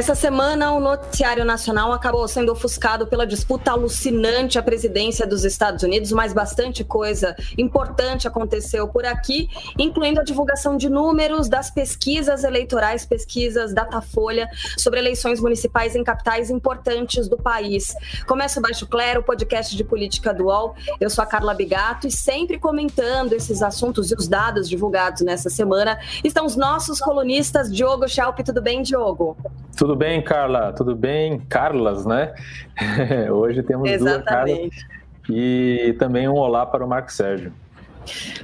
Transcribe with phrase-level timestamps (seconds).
[0.00, 5.82] Essa semana, o noticiário nacional acabou sendo ofuscado pela disputa alucinante à presidência dos Estados
[5.82, 12.44] Unidos, mas bastante coisa importante aconteceu por aqui, incluindo a divulgação de números das pesquisas
[12.44, 17.94] eleitorais, pesquisas Datafolha, sobre eleições municipais em capitais importantes do país.
[18.26, 20.74] Começa o Baixo Clero, podcast de política do UOL.
[20.98, 25.50] Eu sou a Carla Bigato e sempre comentando esses assuntos e os dados divulgados nessa
[25.50, 28.38] semana estão os nossos colunistas, Diogo Schelp.
[28.38, 29.36] Tudo bem, Diogo?
[29.76, 30.72] Tudo bem, Carla?
[30.72, 31.40] Tudo bem?
[31.40, 32.34] Carlas, né?
[33.30, 34.20] Hoje temos Exatamente.
[34.20, 35.00] duas Carlas.
[35.28, 37.52] E também um olá para o Marco Sérgio.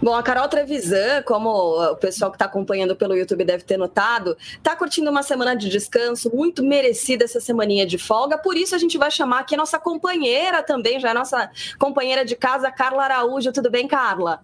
[0.02, 4.36] Bom, a Carol Trevisan, como o pessoal que está acompanhando pelo YouTube deve ter notado,
[4.38, 8.38] está curtindo uma semana de descanso, muito merecida essa semaninha de folga.
[8.38, 12.24] Por isso a gente vai chamar aqui a nossa companheira também, já é nossa companheira
[12.24, 13.52] de casa, Carla Araújo.
[13.52, 14.40] Tudo bem, Carla?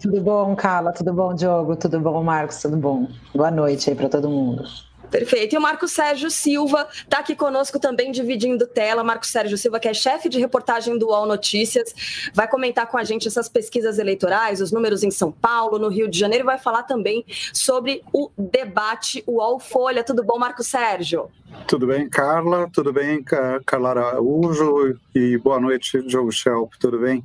[0.00, 0.92] Tudo bom, Carla?
[0.92, 1.76] Tudo bom, Diogo?
[1.76, 2.60] Tudo bom, Marcos?
[2.60, 3.08] Tudo bom?
[3.34, 4.64] Boa noite aí para todo mundo.
[5.10, 5.54] Perfeito.
[5.54, 9.04] E o Marco Sérgio Silva está aqui conosco também, dividindo tela.
[9.04, 13.04] Marco Sérgio Silva, que é chefe de reportagem do UOL Notícias, vai comentar com a
[13.04, 16.58] gente essas pesquisas eleitorais, os números em São Paulo, no Rio de Janeiro, e vai
[16.58, 20.02] falar também sobre o debate UOL Folha.
[20.02, 21.30] Tudo bom, Marco Sérgio?
[21.66, 22.68] Tudo bem, Carla?
[22.72, 23.22] Tudo bem,
[23.64, 24.98] Carla Araújo?
[25.14, 26.72] E boa noite, Diogo Schelp.
[26.78, 27.24] Tudo bem?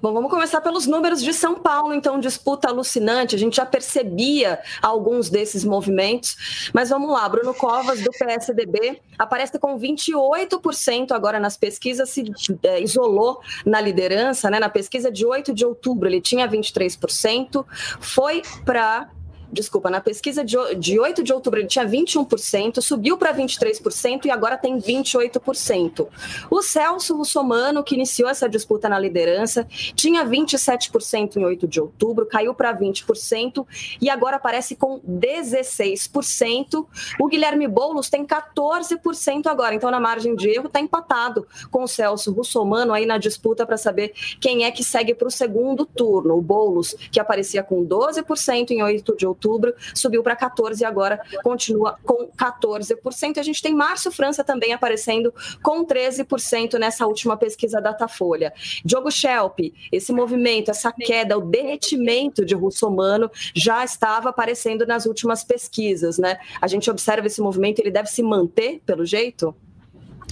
[0.00, 3.34] Bom, vamos começar pelos números de São Paulo, então, disputa alucinante.
[3.34, 7.28] A gente já percebia alguns desses movimentos, mas vamos lá.
[7.28, 12.24] Bruno Covas, do PSDB, aparece com 28% agora nas pesquisas, se
[12.62, 14.58] é, isolou na liderança, né?
[14.58, 17.64] Na pesquisa de 8 de outubro, ele tinha 23%,
[18.00, 19.10] foi para
[19.52, 24.30] desculpa, na pesquisa de, de 8 de outubro ele tinha 21%, subiu para 23% e
[24.30, 26.08] agora tem 28%.
[26.50, 32.26] O Celso Russomano, que iniciou essa disputa na liderança, tinha 27% em 8 de outubro,
[32.26, 33.66] caiu para 20%
[34.00, 36.86] e agora aparece com 16%.
[37.20, 41.88] O Guilherme Boulos tem 14% agora, então na margem de erro está empatado com o
[41.88, 46.38] Celso Russomano aí na disputa para saber quem é que segue para o segundo turno.
[46.38, 50.84] O Boulos, que aparecia com 12% em 8 de outubro, outubro, subiu para 14% e
[50.84, 53.38] agora continua com 14%.
[53.38, 58.52] A gente tem Márcio França também aparecendo com 13% nessa última pesquisa Datafolha.
[58.84, 59.58] Diogo Schelp,
[59.90, 66.38] esse movimento, essa queda, o derretimento de russomano já estava aparecendo nas últimas pesquisas, né?
[66.60, 69.54] A gente observa esse movimento, ele deve se manter pelo jeito?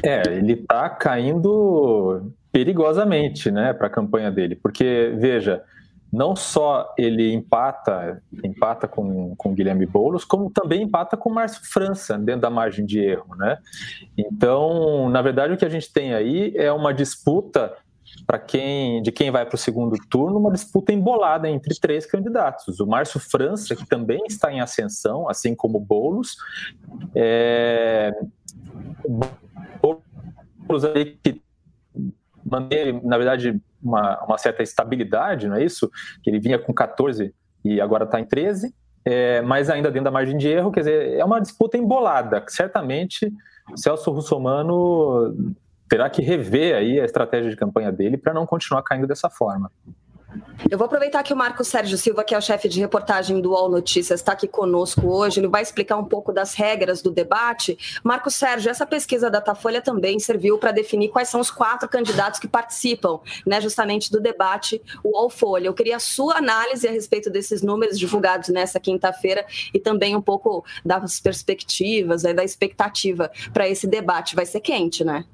[0.02, 5.62] É, ele está caindo perigosamente, né, para a campanha dele, porque veja,
[6.12, 12.18] não só ele empata, empata com, com Guilherme Boulos, como também empata com Márcio França
[12.18, 13.58] dentro da margem de erro, né?
[14.18, 17.72] Então, na verdade, o que a gente tem aí é uma disputa
[18.26, 22.80] para quem de quem vai para o segundo turno, uma disputa embolada entre três candidatos.
[22.80, 26.36] O Márcio França, que também está em ascensão, assim como Boulos,
[27.14, 28.12] é...
[29.80, 31.40] Boulos aí que
[32.50, 35.90] mantém, na verdade, uma, uma certa estabilidade, não é isso?
[36.22, 37.34] Que ele vinha com 14
[37.64, 38.74] e agora está em 13,
[39.04, 42.44] é, mas ainda dentro da margem de erro, quer dizer, é uma disputa embolada.
[42.48, 43.32] Certamente,
[43.76, 45.54] Celso Russomano
[45.88, 49.70] terá que rever aí a estratégia de campanha dele para não continuar caindo dessa forma.
[50.70, 53.50] Eu vou aproveitar que o Marco Sérgio Silva, que é o chefe de reportagem do
[53.50, 55.40] UOL Notícias, está aqui conosco hoje.
[55.40, 57.76] Ele vai explicar um pouco das regras do debate.
[58.04, 62.38] Marco Sérgio, essa pesquisa da Datafolha também serviu para definir quais são os quatro candidatos
[62.38, 65.66] que participam, né, justamente do debate UOL Folha.
[65.66, 70.22] Eu queria a sua análise a respeito desses números divulgados nessa quinta-feira e também um
[70.22, 74.36] pouco das perspectivas, né, da expectativa para esse debate.
[74.36, 75.24] Vai ser quente, né?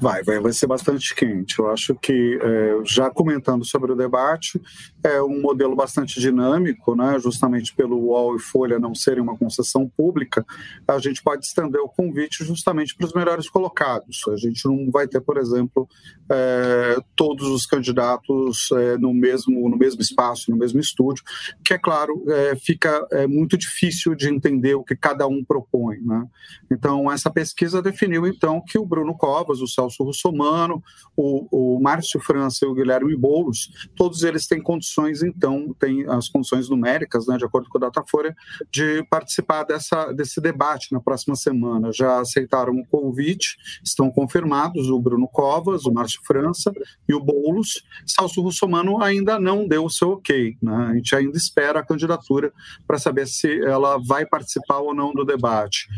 [0.00, 1.58] Vai, vai, vai ser bastante quente.
[1.58, 4.60] Eu acho que, é, já comentando sobre o debate,
[5.04, 7.18] é um modelo bastante dinâmico, né?
[7.20, 10.44] justamente pelo UOL e Folha não serem uma concessão pública,
[10.88, 14.22] a gente pode estender o convite justamente para os melhores colocados.
[14.28, 15.88] A gente não vai ter, por exemplo,
[16.30, 21.22] é, todos os candidatos é, no, mesmo, no mesmo espaço, no mesmo estúdio,
[21.64, 25.98] que, é claro, é, fica é, muito difícil de entender o que cada um propõe.
[26.00, 26.26] Né?
[26.70, 30.82] Então, essa pesquisa definiu, então, que o Bruno Covas Covas, o Celso Russomano,
[31.16, 36.28] o, o Márcio França e o Guilherme Boulos, todos eles têm condições, então, têm as
[36.28, 38.34] condições numéricas, né, de acordo com a Datafolha,
[38.70, 41.92] de participar dessa, desse debate na próxima semana.
[41.92, 46.72] Já aceitaram o convite, estão confirmados o Bruno Covas, o Márcio França
[47.08, 47.82] e o Boulos.
[48.06, 50.88] Celso Russomano ainda não deu o seu ok, né?
[50.90, 52.52] a gente ainda espera a candidatura
[52.86, 55.88] para saber se ela vai participar ou não do debate.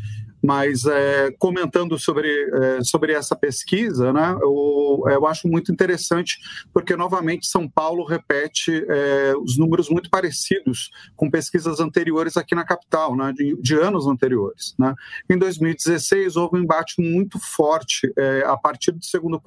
[0.45, 6.39] Mas é, comentando sobre, é, sobre essa pesquisa, né, eu, eu, acho muito interessante,
[6.71, 12.63] porque novamente São Paulo repete é, os números muito parecidos com pesquisas anteriores aqui na
[12.63, 14.75] capital, né, de, de anos anteriores.
[14.79, 14.95] Né.
[15.31, 19.41] Em 2016, houve um embate muito forte é, a partir do segundo,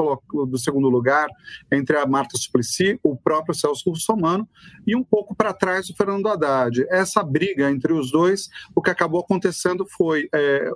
[0.50, 1.28] do segundo lugar
[1.72, 4.50] entre a Marta Suplicy, o próprio Celso Russomano
[4.88, 6.88] e um pouco para trás o Fernando Haddad.
[6.90, 10.72] Essa briga entre os dois, o que acabou acontecendo foi é,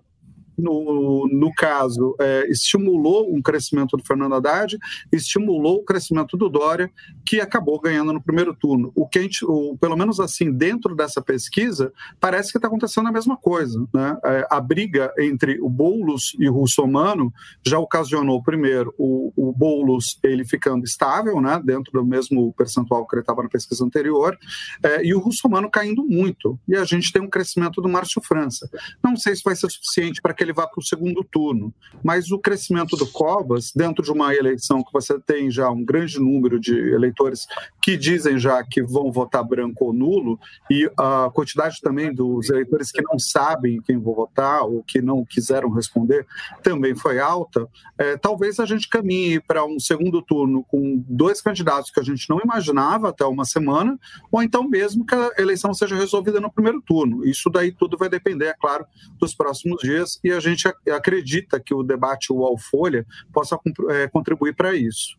[0.61, 4.77] no, no caso, é, estimulou um crescimento do Fernando Haddad,
[5.11, 6.89] estimulou o crescimento do Dória,
[7.25, 8.91] que acabou ganhando no primeiro turno.
[8.95, 13.07] O que a gente, o, pelo menos assim, dentro dessa pesquisa, parece que está acontecendo
[13.07, 13.85] a mesma coisa.
[13.93, 14.17] Né?
[14.23, 17.33] É, a briga entre o Boulos e o Russomano
[17.65, 23.15] já ocasionou, primeiro, o, o Boulos ele ficando estável, né, dentro do mesmo percentual que
[23.15, 24.37] ele estava na pesquisa anterior,
[24.83, 26.59] é, e o Russomano caindo muito.
[26.67, 28.69] E a gente tem um crescimento do Márcio França.
[29.03, 31.73] Não sei se vai ser suficiente para que ele vá para o segundo turno.
[32.03, 36.19] Mas o crescimento do Covas, dentro de uma eleição que você tem já um grande
[36.19, 37.47] número de eleitores
[37.81, 40.39] que dizem já que vão votar branco ou nulo,
[40.69, 45.25] e a quantidade também dos eleitores que não sabem quem vão votar ou que não
[45.25, 46.25] quiseram responder
[46.63, 51.91] também foi alta, é, talvez a gente caminhe para um segundo turno com dois candidatos
[51.91, 53.99] que a gente não imaginava até uma semana,
[54.31, 57.25] ou então mesmo que a eleição seja resolvida no primeiro turno.
[57.25, 58.85] Isso daí tudo vai depender, é claro,
[59.19, 63.57] dos próximos dias e a gente acredita que o debate UOL Folha possa
[63.89, 65.17] é, contribuir para isso.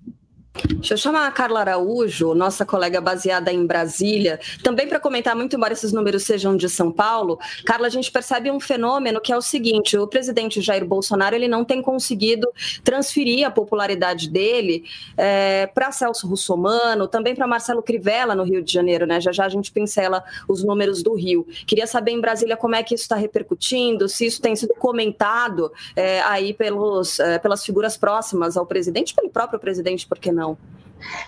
[0.55, 5.57] Deixa eu chamar a Carla Araújo, nossa colega baseada em Brasília, também para comentar, muito
[5.57, 7.39] embora esses números sejam de São Paulo.
[7.65, 11.49] Carla, a gente percebe um fenômeno que é o seguinte: o presidente Jair Bolsonaro ele
[11.49, 12.47] não tem conseguido
[12.85, 14.85] transferir a popularidade dele
[15.17, 19.23] é, para Celso Russomano, também para Marcelo Crivella no Rio de Janeiro, né?
[19.23, 21.47] Já já a gente pincela os números do Rio.
[21.67, 25.73] Queria saber em Brasília como é que isso está repercutindo, se isso tem sido comentado
[25.97, 30.42] é, aí pelos, é, pelas figuras próximas ao presidente, pelo próprio presidente, por que não?
[30.43, 30.59] Não.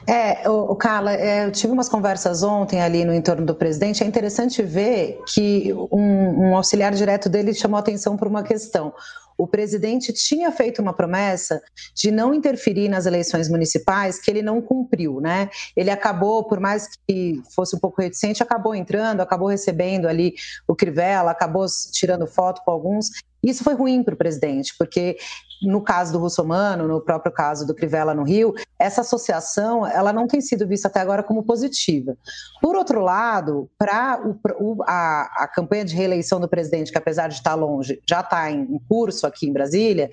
[0.06, 4.04] É, o, Carla, é, eu tive umas conversas ontem ali no entorno do presidente.
[4.04, 8.92] É interessante ver que um, um auxiliar direto dele chamou atenção por uma questão
[9.36, 11.60] o presidente tinha feito uma promessa
[11.94, 15.50] de não interferir nas eleições municipais que ele não cumpriu, né?
[15.76, 20.34] Ele acabou, por mais que fosse um pouco reticente, acabou entrando, acabou recebendo ali
[20.66, 23.10] o Crivella, acabou tirando foto com alguns
[23.44, 25.18] isso foi ruim para o presidente, porque
[25.62, 30.26] no caso do Russomano, no próprio caso do Crivella no Rio, essa associação ela não
[30.26, 32.16] tem sido vista até agora como positiva.
[32.60, 34.18] Por outro lado, para
[34.86, 38.62] a, a, campanha de reeleição do presidente, que apesar de estar longe, já está em,
[38.62, 40.10] em, curso aqui em Brasília,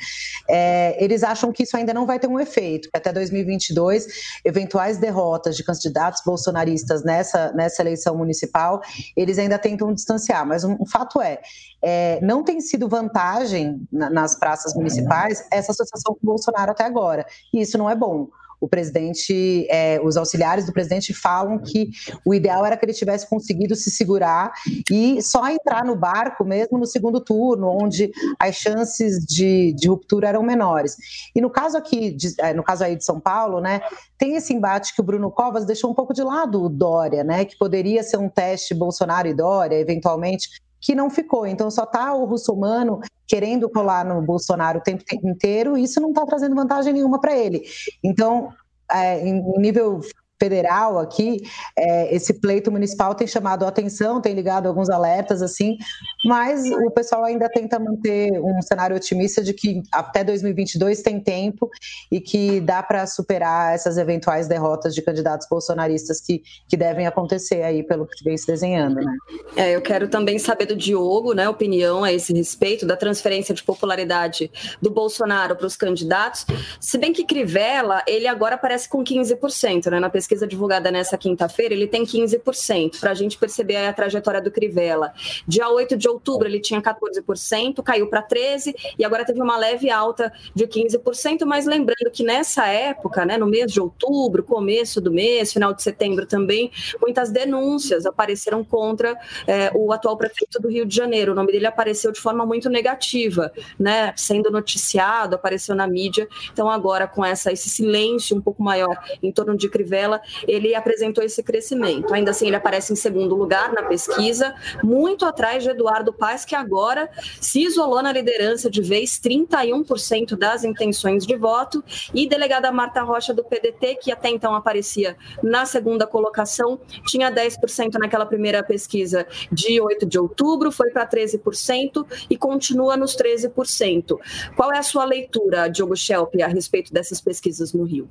[0.49, 4.07] é, eles acham que isso ainda não vai ter um efeito, que até 2022,
[4.43, 8.81] eventuais derrotas de candidatos bolsonaristas nessa, nessa eleição municipal,
[9.15, 10.45] eles ainda tentam distanciar.
[10.45, 11.39] Mas um, um fato é,
[11.81, 16.83] é, não tem sido vantagem na, nas praças municipais essa associação com o Bolsonaro até
[16.83, 17.25] agora.
[17.53, 18.29] E isso não é bom
[18.61, 21.89] o presidente, é, os auxiliares do presidente falam que
[22.23, 24.53] o ideal era que ele tivesse conseguido se segurar
[24.89, 30.29] e só entrar no barco mesmo no segundo turno, onde as chances de, de ruptura
[30.29, 30.95] eram menores.
[31.35, 33.81] E no caso aqui, de, é, no caso aí de São Paulo, né,
[34.15, 37.43] tem esse embate que o Bruno Covas deixou um pouco de lado o Dória, né,
[37.45, 41.45] que poderia ser um teste Bolsonaro e Dória, eventualmente que não ficou.
[41.45, 46.09] Então só está o russomano querendo colar no Bolsonaro o tempo inteiro, e isso não
[46.09, 47.63] está trazendo vantagem nenhuma para ele.
[48.03, 48.49] Então,
[48.91, 50.01] é, em nível
[50.41, 51.43] federal aqui,
[51.77, 55.77] é, esse pleito municipal tem chamado a atenção, tem ligado alguns alertas, assim,
[56.25, 61.69] mas o pessoal ainda tenta manter um cenário otimista de que até 2022 tem tempo
[62.11, 67.61] e que dá para superar essas eventuais derrotas de candidatos bolsonaristas que, que devem acontecer
[67.61, 69.15] aí pelo que vem se desenhando, né?
[69.55, 73.61] É, eu quero também saber do Diogo, né, opinião a esse respeito da transferência de
[73.61, 74.49] popularidade
[74.81, 76.45] do Bolsonaro para os candidatos,
[76.79, 81.17] se bem que Crivella, ele agora aparece com 15%, né, na pesquisa pesquisa divulgada nessa
[81.17, 85.13] quinta-feira, ele tem 15%, para a gente perceber a trajetória do Crivella.
[85.45, 89.89] Dia 8 de outubro, ele tinha 14%, caiu para 13%, e agora teve uma leve
[89.89, 95.11] alta de 15%, mas lembrando que nessa época, né, no mês de outubro, começo do
[95.11, 96.71] mês, final de setembro também,
[97.01, 101.33] muitas denúncias apareceram contra é, o atual prefeito do Rio de Janeiro.
[101.33, 106.27] O nome dele apareceu de forma muito negativa, né, sendo noticiado, apareceu na mídia.
[106.53, 111.23] Então, agora, com essa, esse silêncio um pouco maior em torno de Crivella, ele apresentou
[111.23, 112.13] esse crescimento.
[112.13, 116.55] Ainda assim, ele aparece em segundo lugar na pesquisa, muito atrás de Eduardo Paes, que
[116.55, 117.09] agora
[117.39, 123.33] se isolou na liderança de vez, 31% das intenções de voto, e delegada Marta Rocha
[123.33, 129.79] do PDT, que até então aparecia na segunda colocação, tinha 10% naquela primeira pesquisa de
[129.79, 134.19] 8 de outubro, foi para 13% e continua nos 13%.
[134.55, 138.09] Qual é a sua leitura, Diogo Schelp, a respeito dessas pesquisas no Rio?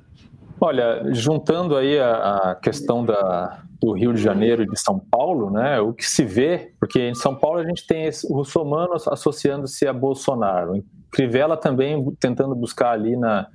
[0.63, 5.49] Olha, juntando aí a, a questão da, do Rio de Janeiro e de São Paulo,
[5.49, 8.93] né, o que se vê, porque em São Paulo a gente tem esse, o russomano
[8.93, 13.47] associando-se a Bolsonaro, Crivella também tentando buscar ali na,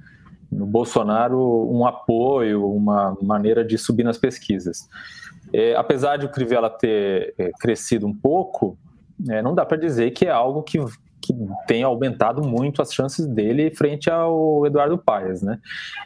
[0.50, 1.38] no Bolsonaro
[1.72, 4.88] um apoio, uma maneira de subir nas pesquisas.
[5.52, 8.76] É, apesar de o Crivella ter é, crescido um pouco,
[9.30, 10.78] é, não dá para dizer que é algo que,
[11.20, 11.34] que
[11.66, 15.58] tenha aumentado muito as chances dele frente ao Eduardo Paes, né?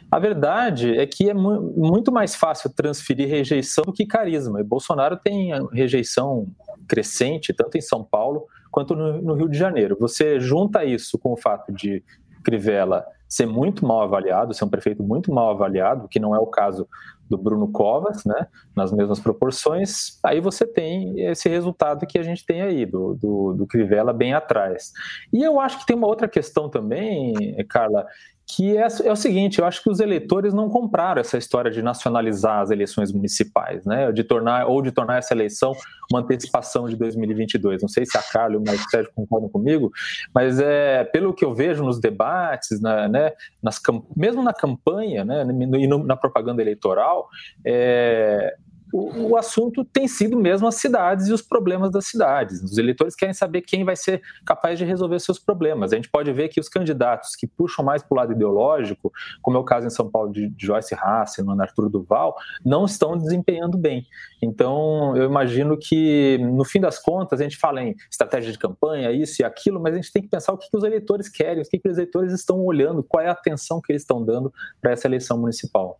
[0.09, 4.59] A verdade é que é mu muito mais fácil transferir rejeição do que carisma.
[4.59, 6.47] E Bolsonaro tem rejeição
[6.87, 9.97] crescente, tanto em São Paulo quanto no, no Rio de Janeiro.
[9.99, 12.03] Você junta isso com o fato de
[12.43, 16.47] Crivella ser muito mal avaliado, ser um prefeito muito mal avaliado, que não é o
[16.47, 16.85] caso
[17.29, 22.45] do Bruno Covas, né, nas mesmas proporções, aí você tem esse resultado que a gente
[22.45, 24.91] tem aí, do, do, do Crivella bem atrás.
[25.31, 28.05] E eu acho que tem uma outra questão também, Carla,
[28.53, 31.81] que é, é, o seguinte, eu acho que os eleitores não compraram essa história de
[31.81, 34.11] nacionalizar as eleições municipais, né?
[34.11, 35.71] De tornar ou de tornar essa eleição
[36.11, 37.81] uma antecipação de 2022.
[37.81, 39.89] Não sei se a Carla e o Sérgio concordam comigo,
[40.33, 43.31] mas é pelo que eu vejo nos debates, na, né,
[43.63, 43.79] nas,
[44.15, 45.45] mesmo na campanha, né,
[45.79, 47.29] e na propaganda eleitoral,
[47.65, 48.53] é,
[48.91, 52.61] o, o, assunto tem sido mesmo as cidades e os problemas das cidades.
[52.61, 55.91] Os eleitores querem saber quem vai ser capaz de resolver seus problemas.
[55.91, 59.57] A gente pode ver que os candidatos que puxam mais para o lado ideológico, como
[59.57, 64.05] é o caso em São Paulo de Joyce Hasselman, Arthur Duval, não estão desempenhando bem.
[64.41, 69.11] Então, eu imagino que, no fim das contas, a gente fala em estratégia de campanha,
[69.11, 71.61] isso e aquilo, mas a gente tem que pensar o que, que os eleitores querem,
[71.61, 74.51] o que, que os eleitores estão olhando, qual é a atenção que eles estão dando
[74.81, 75.99] para essa eleição municipal.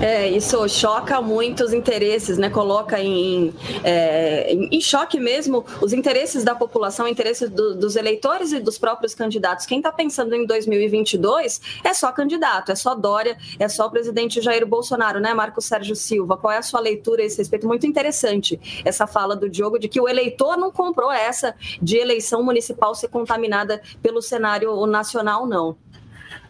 [0.00, 2.50] É, isso choca muito os interesses, né?
[2.50, 3.52] Coloca em,
[3.84, 9.14] é, em choque mesmo os interesses da população, interesses do, dos eleitores e dos próprios
[9.14, 9.66] candidatos.
[9.66, 14.40] Quem está pensando em 2022 é só candidato, é só Dória, é só o presidente
[14.40, 16.36] Jair Bolsonaro, né, Marco Sérgio Silva?
[16.36, 17.66] Qual é a sua leitura a esse respeito?
[17.66, 22.42] Muito interessante essa fala do Diogo de que o eleitor não comprou essa de eleição
[22.42, 25.76] municipal ser contaminada pelo cenário nacional, não.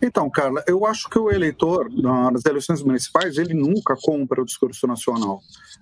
[0.02, 1.88] Então, Carla, eu acho que o eleitor,
[2.30, 5.40] nas eleições municipais, ele nunca compra o discurso nacional.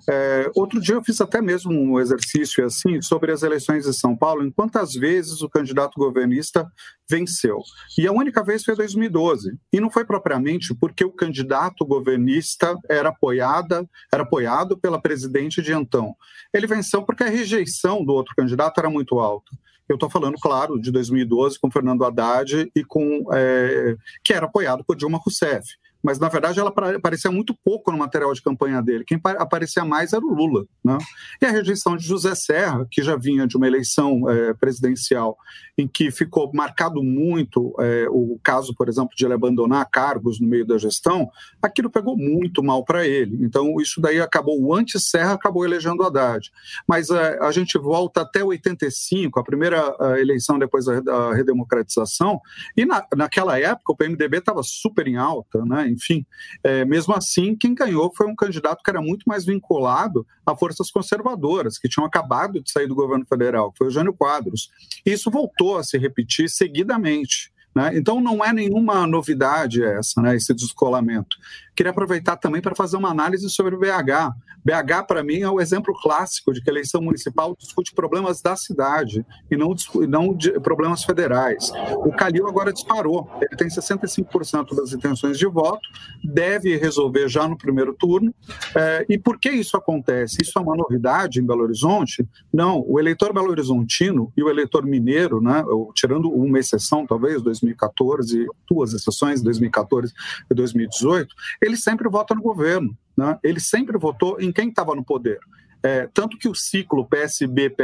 [0.08, 4.16] É, outro dia eu fiz até mesmo um exercício assim sobre as eleições de São
[4.16, 6.66] Paulo, em quantas vezes o candidato governista
[7.08, 7.58] venceu.
[7.98, 9.58] E a única vez foi em 2012.
[9.72, 15.72] E não foi propriamente porque o candidato governista era apoiada, era apoiado pela presidente de
[15.72, 16.14] então.
[16.52, 19.50] Ele venceu porque a rejeição do outro candidato era muito alta.
[19.88, 24.82] Eu estou falando, claro, de 2012 com Fernando Haddad e com é, que era apoiado
[24.84, 29.04] por Dilma Rousseff mas na verdade ela aparecia muito pouco no material de campanha dele.
[29.04, 30.66] Quem aparecia mais era o Lula.
[30.84, 30.98] Né?
[31.40, 35.38] E a rejeição de José Serra, que já vinha de uma eleição é, presidencial
[35.78, 40.46] em que ficou marcado muito é, o caso, por exemplo, de ele abandonar cargos no
[40.46, 41.30] meio da gestão,
[41.62, 43.42] aquilo pegou muito mal para ele.
[43.42, 46.52] Então, isso daí acabou, o anti-Serra acabou elegendo Haddad.
[46.86, 52.40] Mas é, a gente volta até 85, a primeira a eleição depois da, da redemocratização,
[52.76, 55.93] e na, naquela época o PMDB estava super em alta, né?
[55.94, 56.26] Enfim.
[56.62, 60.90] É, mesmo assim, quem ganhou foi um candidato que era muito mais vinculado a forças
[60.90, 64.70] conservadoras, que tinham acabado de sair do governo federal, que foi o Jânio Quadros.
[65.06, 67.53] Isso voltou a se repetir seguidamente.
[67.74, 67.92] Né?
[67.94, 71.36] Então, não é nenhuma novidade essa, né, esse descolamento.
[71.74, 74.32] Queria aproveitar também para fazer uma análise sobre o BH.
[74.64, 78.54] BH, para mim, é o exemplo clássico de que a eleição municipal discute problemas da
[78.54, 79.74] cidade e não,
[80.08, 81.72] não problemas federais.
[81.96, 85.86] O Calil agora disparou, ele tem 65% das intenções de voto,
[86.22, 88.32] deve resolver já no primeiro turno.
[88.74, 90.38] É, e por que isso acontece?
[90.42, 92.26] Isso é uma novidade em Belo Horizonte?
[92.52, 95.64] Não, o eleitor belo-horizontino e o eleitor mineiro, né,
[95.94, 100.12] tirando uma exceção, talvez, 2000 2014, duas exceções, 2014
[100.50, 102.96] e 2018, ele sempre vota no governo.
[103.16, 103.38] Né?
[103.42, 105.38] Ele sempre votou em quem estava no poder.
[105.84, 107.76] É, tanto que o ciclo PSB,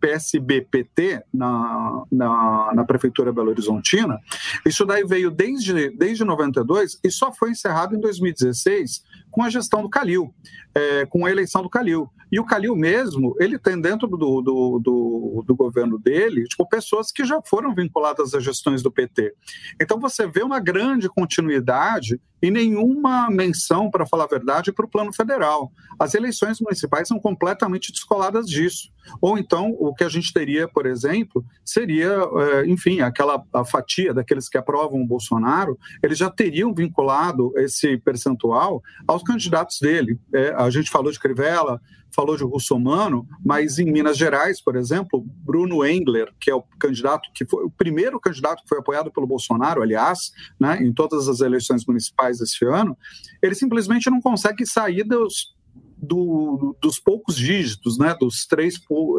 [0.00, 4.18] PSB-PT é, na, na, na, Prefeitura Belo Horizontina,
[4.64, 9.82] isso daí veio desde, desde 92 e só foi encerrado em 2016 com a gestão
[9.82, 10.34] do Calil,
[10.74, 12.08] é, com a eleição do Calil.
[12.30, 17.12] E o Calil mesmo, ele tem dentro do, do, do, do, governo dele, tipo, pessoas
[17.12, 19.34] que já foram vinculadas às gestões do PT.
[19.78, 24.88] Então você vê uma grande continuidade e nenhuma menção, para falar a verdade, para o
[24.88, 25.70] plano federal.
[25.98, 28.90] As eleições municipais são completamente descoladas disso.
[29.20, 34.48] Ou então, o que a gente teria, por exemplo, seria, é, enfim, aquela fatia daqueles
[34.48, 40.18] que aprovam o Bolsonaro, eles já teriam vinculado esse percentual aos candidatos dele.
[40.34, 41.80] É, a gente falou de Crivella,
[42.14, 47.28] falou de Russomano, mas em Minas Gerais, por exemplo, Bruno Engler, que é o candidato
[47.34, 51.40] que foi o primeiro candidato que foi apoiado pelo Bolsonaro, aliás, né, em todas as
[51.40, 52.96] eleições municipais desse ano,
[53.42, 55.54] ele simplesmente não consegue sair dos
[56.02, 58.74] do, dos poucos dígitos, né, dos três,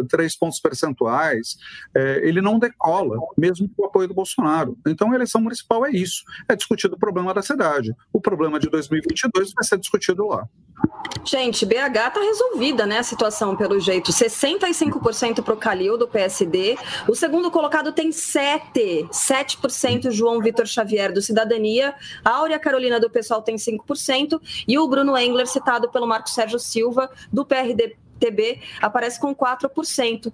[0.09, 1.55] três pontos percentuais,
[1.95, 4.77] é, ele não decola, mesmo com o apoio do Bolsonaro.
[4.85, 7.95] Então, a eleição municipal é isso: é discutido o problema da cidade.
[8.11, 10.47] O problema de 2022 vai ser discutido lá.
[11.23, 12.97] Gente, BH está resolvida, né?
[12.99, 14.11] A situação, pelo jeito.
[14.11, 16.77] 65% para o Calil, do PSD.
[17.07, 19.09] O segundo colocado tem 7%.
[19.09, 21.93] 7% João Vitor Xavier, do Cidadania.
[22.25, 24.41] A Áurea Carolina, do Pessoal, tem 5%.
[24.67, 30.32] E o Bruno Engler, citado pelo Marco Sérgio Silva, do PRDTB, aparece com 4%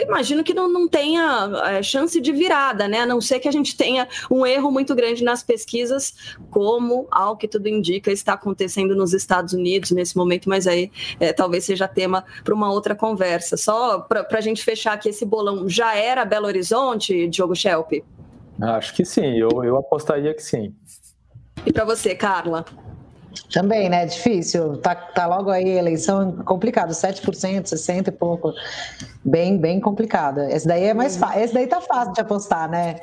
[0.00, 3.00] imagino que não, não tenha é, chance de virada, né?
[3.00, 6.14] A não ser que a gente tenha um erro muito grande nas pesquisas,
[6.50, 11.32] como, ao que tudo indica, está acontecendo nos Estados Unidos nesse momento, mas aí é,
[11.32, 13.56] talvez seja tema para uma outra conversa.
[13.56, 17.92] Só para a gente fechar aqui esse bolão, já era Belo Horizonte, Diogo Schelp?
[18.60, 20.74] Acho que sim, eu, eu apostaria que sim.
[21.66, 22.64] E para você, Carla?
[23.52, 24.06] Também, né?
[24.06, 24.76] Difícil.
[24.78, 28.52] Tá, tá logo aí a eleição complicado, 7%, 60 e pouco.
[29.24, 30.50] Bem, bem complicada.
[30.50, 31.40] Esse daí é mais fácil.
[31.40, 32.96] Esse daí tá fácil de apostar, né?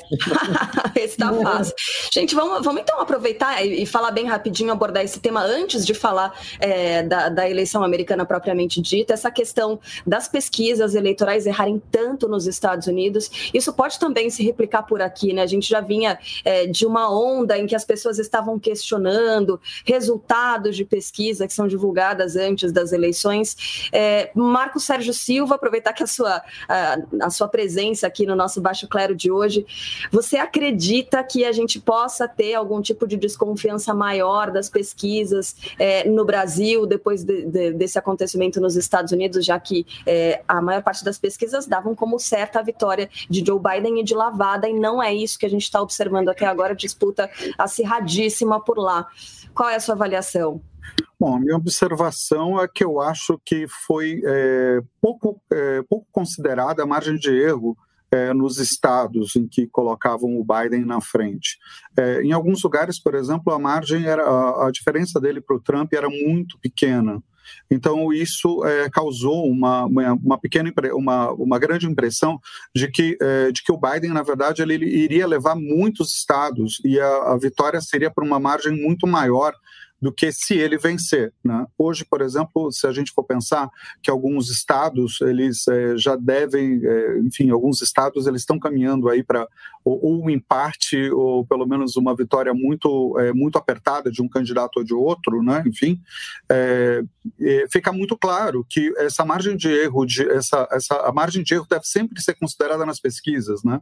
[0.95, 1.73] esse tá fácil.
[2.11, 5.93] Gente, vamos, vamos então aproveitar e, e, falar bem rapidinho, abordar esse tema antes de
[5.93, 12.27] falar é, da, da eleição americana propriamente dita, essa questão das pesquisas eleitorais errarem tanto
[12.27, 13.49] nos Estados Unidos.
[13.53, 15.41] Isso pode também se replicar por aqui, né?
[15.41, 20.18] A gente já vinha é, de uma onda em que as pessoas estavam questionando resultados
[20.71, 23.89] de pesquisa que são divulgadas antes das eleições.
[23.91, 28.61] É, Marco Sérgio Silva, aproveitar que a sua, a, a sua presença aqui no nosso
[28.61, 29.65] Baixo Clero de hoje.
[30.11, 36.07] Você acredita que a gente possa ter algum tipo de desconfiança maior das pesquisas é,
[36.07, 40.83] no Brasil depois de, de, desse acontecimento nos Estados Unidos, já que é, a maior
[40.83, 44.73] parte das pesquisas davam como certa a vitória de Joe Biden e de lavada, e
[44.73, 49.07] não é isso que a gente está observando até agora, disputa acirradíssima por lá.
[49.53, 50.08] Qual é a sua avaliação?
[51.19, 56.83] Bom, a minha observação é que eu acho que foi é, pouco, é, pouco considerada
[56.83, 57.77] a margem de erro
[58.11, 61.57] é, nos estados em que colocavam o Biden na frente.
[61.97, 65.61] É, em alguns lugares, por exemplo, a margem era a, a diferença dele para o
[65.61, 67.21] Trump era muito pequena.
[67.69, 72.39] Então isso é, causou uma, uma, uma, pequena uma, uma grande impressão
[72.75, 76.79] de que, é, de que o Biden na verdade ele, ele iria levar muitos estados
[76.85, 79.53] e a, a vitória seria por uma margem muito maior
[80.01, 81.33] do que se ele vencer.
[81.43, 81.65] Né?
[81.77, 83.69] Hoje, por exemplo, se a gente for pensar
[84.01, 89.23] que alguns estados eles é, já devem, é, enfim, alguns estados eles estão caminhando aí
[89.23, 89.47] para
[89.83, 94.29] ou, ou, um empate ou pelo menos uma vitória muito é, muito apertada de um
[94.29, 95.63] candidato ou de outro, né?
[95.65, 96.01] Enfim,
[97.69, 101.65] fica muito claro que essa margem de erro, de, essa, essa a margem de erro
[101.69, 103.79] deve sempre ser considerada nas pesquisas, né?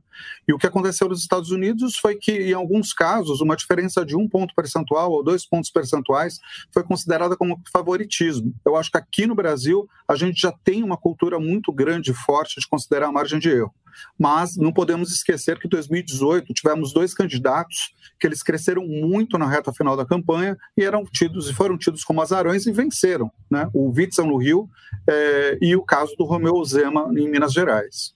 [0.47, 4.15] E o que aconteceu nos Estados Unidos foi que em alguns casos uma diferença de
[4.15, 6.39] um ponto percentual ou dois pontos percentuais percentuais,
[6.73, 8.53] foi considerada como favoritismo.
[8.65, 12.13] Eu acho que aqui no Brasil a gente já tem uma cultura muito grande e
[12.13, 13.73] forte de considerar a margem de erro.
[14.17, 19.47] Mas não podemos esquecer que em 2018 tivemos dois candidatos que eles cresceram muito na
[19.47, 23.69] reta final da campanha e eram tidos e foram tidos como azarões e venceram, né?
[23.73, 24.69] O Witzel no Rio
[25.07, 28.15] é, e o caso do Romeu Zema em Minas Gerais.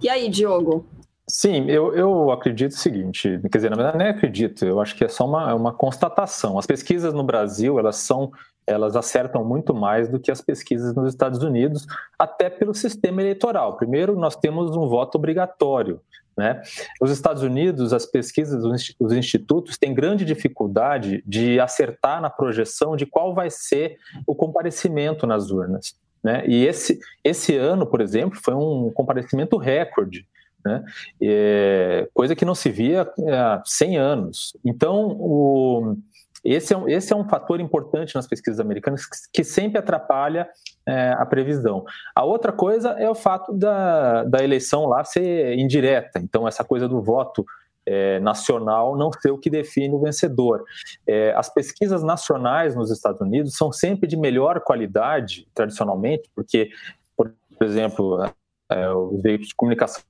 [0.00, 0.86] E aí, Diogo?
[1.28, 5.04] Sim, eu, eu acredito o seguinte, quer dizer, na verdade nem acredito, eu acho que
[5.04, 6.58] é só uma, uma constatação.
[6.58, 8.32] As pesquisas no Brasil, elas são,
[8.66, 11.86] elas acertam muito mais do que as pesquisas nos Estados Unidos,
[12.18, 13.76] até pelo sistema eleitoral.
[13.76, 16.00] Primeiro, nós temos um voto obrigatório,
[16.36, 16.60] né?
[17.00, 18.64] Os Estados Unidos, as pesquisas,
[18.98, 25.24] os institutos têm grande dificuldade de acertar na projeção de qual vai ser o comparecimento
[25.24, 25.94] nas urnas.
[26.22, 26.44] Né?
[26.46, 30.26] E esse, esse ano, por exemplo, foi um comparecimento recorde
[30.64, 30.84] né?
[31.20, 34.56] É, coisa que não se via há 100 anos.
[34.64, 35.96] Então, o,
[36.44, 40.48] esse, é um, esse é um fator importante nas pesquisas americanas que, que sempre atrapalha
[40.86, 41.84] é, a previsão.
[42.14, 46.88] A outra coisa é o fato da, da eleição lá ser indireta, então, essa coisa
[46.88, 47.44] do voto
[47.86, 50.64] é, nacional não ser o que define o vencedor.
[51.06, 56.70] É, as pesquisas nacionais nos Estados Unidos são sempre de melhor qualidade, tradicionalmente, porque,
[57.16, 58.24] por exemplo,
[58.70, 60.02] é, os veículos de comunicação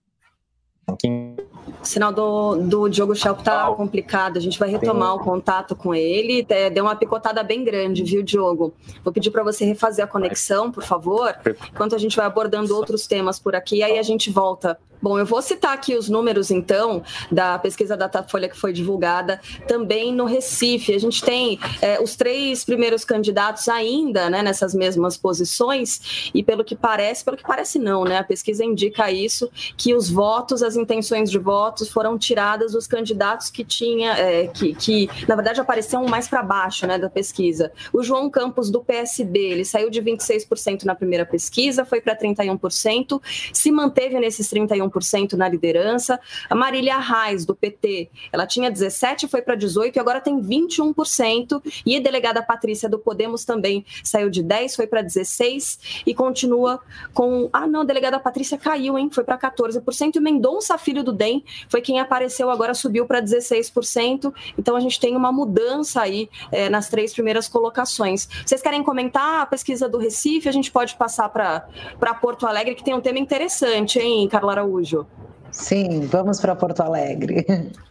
[0.88, 5.94] o sinal do, do Diogo Schelp tá complicado, a gente vai retomar o contato com
[5.94, 6.46] ele.
[6.72, 8.74] Deu uma picotada bem grande, viu, Diogo?
[9.02, 11.34] Vou pedir para você refazer a conexão, por favor,
[11.72, 15.26] enquanto a gente vai abordando outros temas por aqui, aí a gente volta Bom, eu
[15.26, 20.94] vou citar aqui os números, então, da pesquisa Datafolha que foi divulgada também no Recife.
[20.94, 26.62] A gente tem é, os três primeiros candidatos ainda né, nessas mesmas posições, e pelo
[26.62, 28.18] que parece, pelo que parece não, né?
[28.18, 33.50] A pesquisa indica isso, que os votos, as intenções de votos foram tiradas dos candidatos
[33.50, 37.72] que tinha, é, que, que, na verdade apareciam mais para baixo né, da pesquisa.
[37.92, 43.20] O João Campos, do PSB, ele saiu de 26% na primeira pesquisa, foi para 31%,
[43.52, 46.20] se manteve nesses 31% 41% na liderança.
[46.48, 51.62] A Marília Reis, do PT, ela tinha 17%, foi para 18% e agora tem 21%.
[51.84, 56.80] E a delegada Patrícia, do Podemos, também saiu de 10%, foi para 16% e continua
[57.14, 57.48] com.
[57.52, 59.08] Ah, não, a delegada Patrícia caiu, hein?
[59.10, 60.16] Foi para 14%.
[60.16, 64.32] E o Mendonça, filho do DEM, foi quem apareceu agora, subiu para 16%.
[64.58, 68.28] Então a gente tem uma mudança aí é, nas três primeiras colocações.
[68.44, 70.48] Vocês querem comentar a pesquisa do Recife?
[70.48, 74.81] A gente pode passar para Porto Alegre, que tem um tema interessante, hein, Carla Araújo?
[74.82, 75.06] Araújo.
[75.52, 77.44] Sim, vamos para Porto Alegre.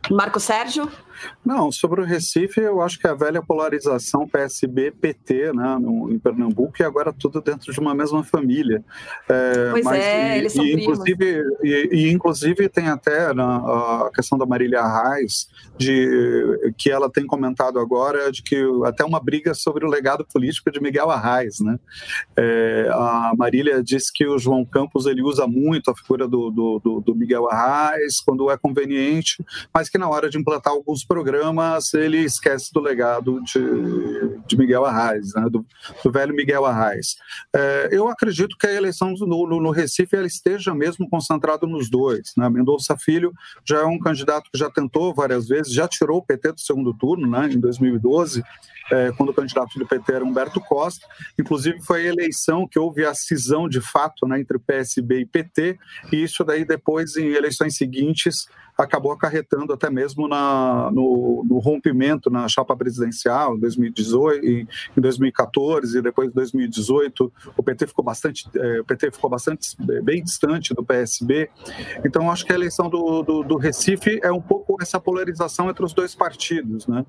[0.09, 0.89] Marco Sérgio?
[1.45, 6.73] Não, sobre o Recife, eu acho que a velha polarização PSB-PT né, no, em Pernambuco
[6.79, 8.83] e agora tudo dentro de uma mesma família.
[9.29, 13.43] É, pois mas, é, e, eles são e, inclusive, e, e, inclusive tem até né,
[13.43, 15.47] a questão da Marília Reis,
[15.77, 20.71] de, que ela tem comentado agora, de que até uma briga sobre o legado político
[20.71, 21.59] de Miguel Arraes.
[21.59, 21.79] Né?
[22.35, 27.01] É, a Marília disse que o João Campos ele usa muito a figura do, do,
[27.01, 32.19] do Miguel Arraes quando é conveniente, mas que na hora de implantar alguns programas, ele
[32.19, 35.65] esquece do legado de, de Miguel Arraes, né, do,
[36.03, 37.17] do, velho Miguel Arraes.
[37.53, 42.33] É, eu acredito que a eleição no, no, no Recife esteja mesmo concentrada nos dois.
[42.37, 42.49] Né?
[42.49, 43.33] Mendonça Filho
[43.65, 46.93] já é um candidato que já tentou várias vezes, já tirou o PT do segundo
[46.93, 48.43] turno, né, em 2012,
[48.91, 51.07] é, quando o candidato do PT era Humberto Costa.
[51.39, 55.79] Inclusive, foi a eleição que houve a cisão de fato né, entre PSB e PT,
[56.11, 58.47] e isso daí depois, em eleições seguintes,
[58.83, 64.67] acabou acarretando até mesmo na, no, no, rompimento na chapa presidencial em 2018, em,
[64.97, 69.75] em 2014 e depois em 2018 o PT ficou bastante, é, o PT ficou bastante
[69.89, 71.49] é, bem distante do PSB.
[72.05, 75.85] Então acho que a eleição do, do, do Recife é um pouco essa polarização entre
[75.85, 77.05] os dois partidos, né?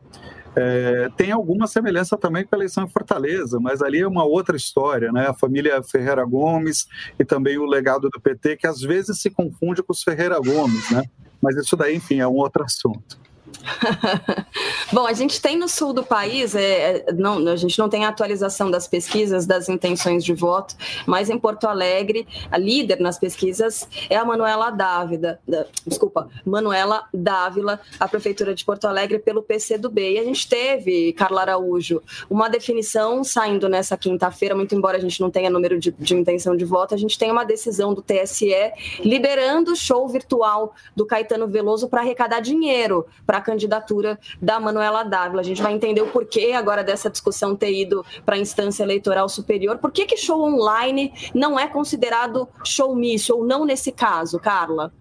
[0.54, 4.56] É, tem alguma semelhança também com a eleição em Fortaleza, mas ali é uma outra
[4.56, 5.26] história, né?
[5.28, 6.86] A família Ferreira Gomes
[7.18, 10.90] e também o legado do PT, que às vezes se confunde com os Ferreira Gomes,
[10.90, 11.04] né?
[11.42, 13.18] Mas isso daí, enfim, é um outro assunto.
[14.92, 18.04] Bom, a gente tem no sul do país, é, é, não, a gente não tem
[18.04, 20.74] a atualização das pesquisas, das intenções de voto,
[21.06, 27.04] mas em Porto Alegre, a líder nas pesquisas é a Manuela Dávila, da, desculpa, Manuela
[27.12, 30.12] Dávila, a Prefeitura de Porto Alegre, pelo PCdoB.
[30.12, 35.20] E a gente teve, Carla Araújo, uma definição saindo nessa quinta-feira, muito embora a gente
[35.20, 38.52] não tenha número de, de intenção de voto, a gente tem uma decisão do TSE
[39.00, 45.40] liberando o show virtual do Caetano Veloso para arrecadar dinheiro para candidatura da Manuela Dávila.
[45.40, 49.28] A gente vai entender o porquê agora dessa discussão ter ido para a instância eleitoral
[49.28, 49.78] superior.
[49.78, 54.92] Por que, que show online não é considerado showmício, ou não nesse caso, Carla?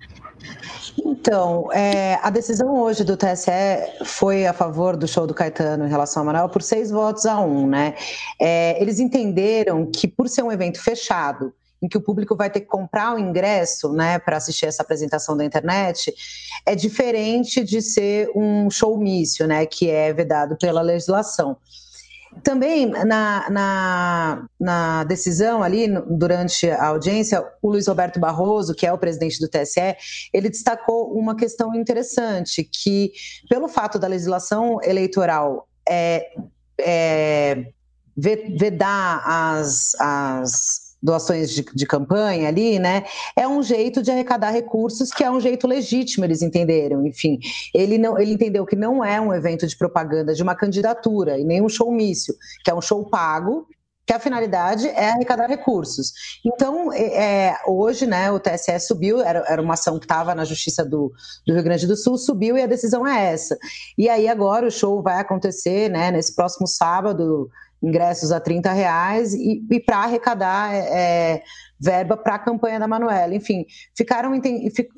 [1.06, 3.52] Então, é, a decisão hoje do TSE
[4.04, 7.40] foi a favor do show do Caetano em relação à Manuela por seis votos a
[7.40, 7.96] um, né?
[8.40, 12.62] É, eles entenderam que, por ser um evento fechado, em que o público vai ter
[12.62, 16.14] que comprar o ingresso né, para assistir essa apresentação da internet,
[16.66, 21.58] é diferente de ser um showmício, né, que é vedado pela legislação.
[22.44, 28.94] Também na, na, na, decisão ali, durante a audiência, o Luiz Roberto Barroso, que é
[28.94, 29.98] o presidente do TSE,
[30.32, 33.12] ele destacou uma questão interessante, que
[33.50, 36.32] pelo fato da legislação eleitoral é,
[36.80, 37.66] é,
[38.16, 43.04] vedar as, as doações de, de, campanha ali, né?
[43.36, 47.06] É um jeito de arrecadar recursos que é um jeito legítimo, eles entenderam.
[47.06, 47.40] Enfim,
[47.74, 51.44] ele não, ele entendeu que não é um evento de propaganda de uma candidatura e
[51.44, 53.68] nem um showmício, que é um show pago
[54.06, 56.12] que a finalidade é arrecadar recursos.
[56.46, 60.44] Então, é, é hoje, né, o TSE subiu, era, era uma ação que estava na
[60.44, 61.14] Justiça do,
[61.46, 63.58] do, Rio Grande do Sul, subiu e a decisão é essa.
[63.98, 67.50] E aí agora o show vai acontecer, né, nesse próximo sábado,
[67.82, 71.42] ingressos a 30 reais, e, e para arrecadar é,
[71.80, 73.34] verba para a campanha da Manuela.
[73.34, 73.66] Enfim,
[73.98, 74.32] ficaram,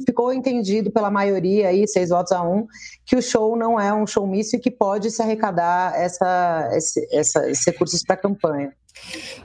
[0.06, 2.68] ficou entendido pela maioria, aí, seis votos a um,
[3.06, 7.50] que o show não é um showmício e que pode se arrecadar essa, esse, essa,
[7.50, 8.74] esses recursos para a campanha.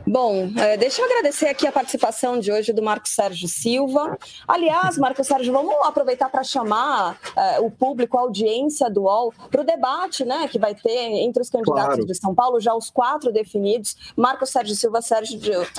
[0.06, 4.18] Bom, é, deixa eu agradecer aqui a participação de hoje do Marco Sérgio Silva.
[4.46, 9.60] Aliás, Marco Sérgio, vamos aproveitar para chamar é, o público, a audiência do UOL, para
[9.60, 12.06] o debate né, que vai ter entre os candidatos claro.
[12.06, 13.96] de São Paulo, já os quatro definidos.
[14.16, 15.38] Marco Sérgio Silva Sérgio,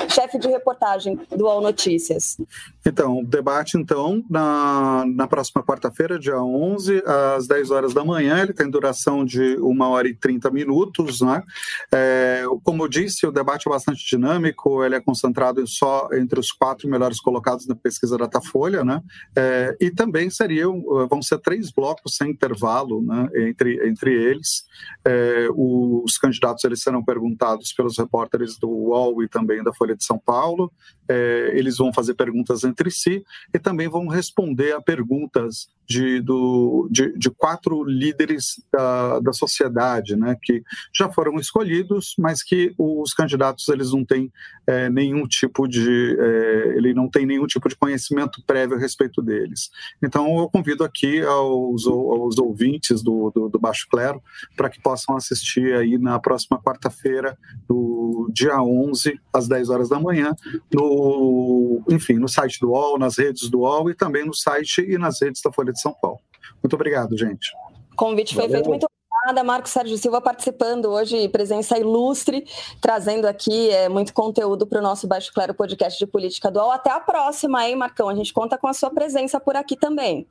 [0.09, 2.37] chefe de reportagem do UOL Notícias.
[2.85, 7.03] Então, o debate, então, na, na próxima quarta-feira, dia 11,
[7.35, 11.21] às 10 horas da manhã, ele tem duração de 1 hora e 30 minutos.
[11.21, 11.43] Né?
[11.91, 16.51] É, como eu disse, o debate é bastante dinâmico, ele é concentrado só entre os
[16.51, 19.01] quatro melhores colocados na pesquisa Datafolha, né?
[19.35, 24.63] É, e também seriam, vão ser três blocos sem intervalo né, entre, entre eles.
[25.05, 30.05] É, os candidatos eles serão perguntados pelos repórteres do UOL e também da Folha de
[30.05, 30.71] São Paulo.
[31.07, 36.87] É, eles vão fazer perguntas entre si e também vão responder a perguntas de, do,
[36.91, 40.61] de, de quatro líderes da, da sociedade, né, que
[40.95, 44.31] já foram escolhidos, mas que os candidatos eles não têm
[44.67, 49.21] é, nenhum tipo de é, ele não tem nenhum tipo de conhecimento prévio a respeito
[49.21, 49.69] deles.
[50.01, 54.21] Então eu convido aqui aos, aos ouvintes do, do, do Baixo Clero
[54.55, 59.99] para que possam assistir aí na próxima quarta-feira, do dia 11 às 10 horas da
[59.99, 60.35] manhã,
[60.73, 64.97] no enfim no site do UOL, nas redes do UOL e também no site e
[64.97, 66.19] nas redes da Folha de São Paulo.
[66.61, 67.51] Muito obrigado, gente.
[67.91, 68.57] O convite foi Valeu.
[68.57, 72.45] feito muito obrigada, Marcos Sérgio Silva, participando hoje, presença ilustre,
[72.79, 76.71] trazendo aqui é, muito conteúdo para o nosso Baixo Claro podcast de política dual.
[76.71, 78.09] Até a próxima, hein, Marcão?
[78.09, 80.25] A gente conta com a sua presença por aqui também.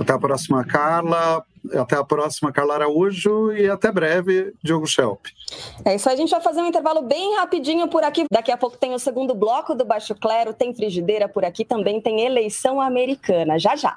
[0.00, 1.44] Até a próxima, Carla.
[1.72, 3.52] Até a próxima, Carla Araújo.
[3.52, 5.26] E até breve, Diogo Schelp.
[5.84, 8.24] É isso aí, a gente vai fazer um intervalo bem rapidinho por aqui.
[8.30, 12.00] Daqui a pouco tem o segundo bloco do Baixo Clero, tem frigideira por aqui, também
[12.00, 13.58] tem eleição americana.
[13.58, 13.96] Já, já.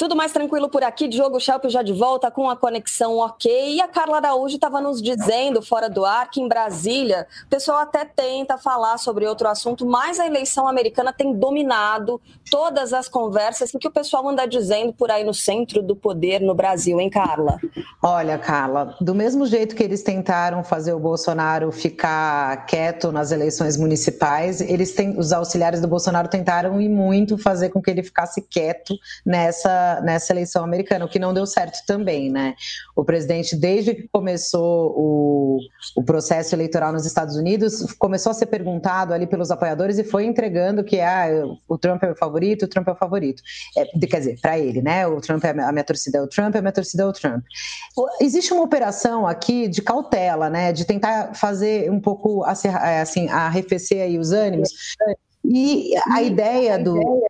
[0.00, 1.06] Tudo mais tranquilo por aqui.
[1.06, 3.74] Diogo Schelp já de volta com a conexão ok.
[3.74, 7.80] E a Carla Araújo estava nos dizendo, fora do ar, que em Brasília o pessoal
[7.80, 12.18] até tenta falar sobre outro assunto, mas a eleição americana tem dominado
[12.50, 13.74] todas as conversas.
[13.74, 17.10] O que o pessoal anda dizendo por aí no centro do poder no Brasil, hein,
[17.10, 17.58] Carla?
[18.02, 23.76] Olha, Carla, do mesmo jeito que eles tentaram fazer o Bolsonaro ficar quieto nas eleições
[23.76, 28.40] municipais, eles têm, os auxiliares do Bolsonaro tentaram e muito fazer com que ele ficasse
[28.40, 32.54] quieto nessa nessa, eleição americana, o que não deu certo também, né?
[32.94, 35.58] O presidente, desde que começou o,
[35.96, 40.24] o processo eleitoral nos Estados Unidos, começou a ser perguntado ali pelos apoiadores e foi
[40.24, 41.28] entregando que ah,
[41.68, 43.42] o Trump é o favorito, o Trump é o favorito.
[43.76, 45.06] É, quer dizer, para ele, né?
[45.06, 47.44] O Trump é a minha torcida é o Trump, a minha torcida é o Trump.
[48.20, 50.72] Existe uma operação aqui de cautela, né?
[50.72, 52.68] De tentar fazer um pouco assim,
[53.28, 54.70] arrefecer aí os ânimos.
[55.44, 57.24] E a ideia do,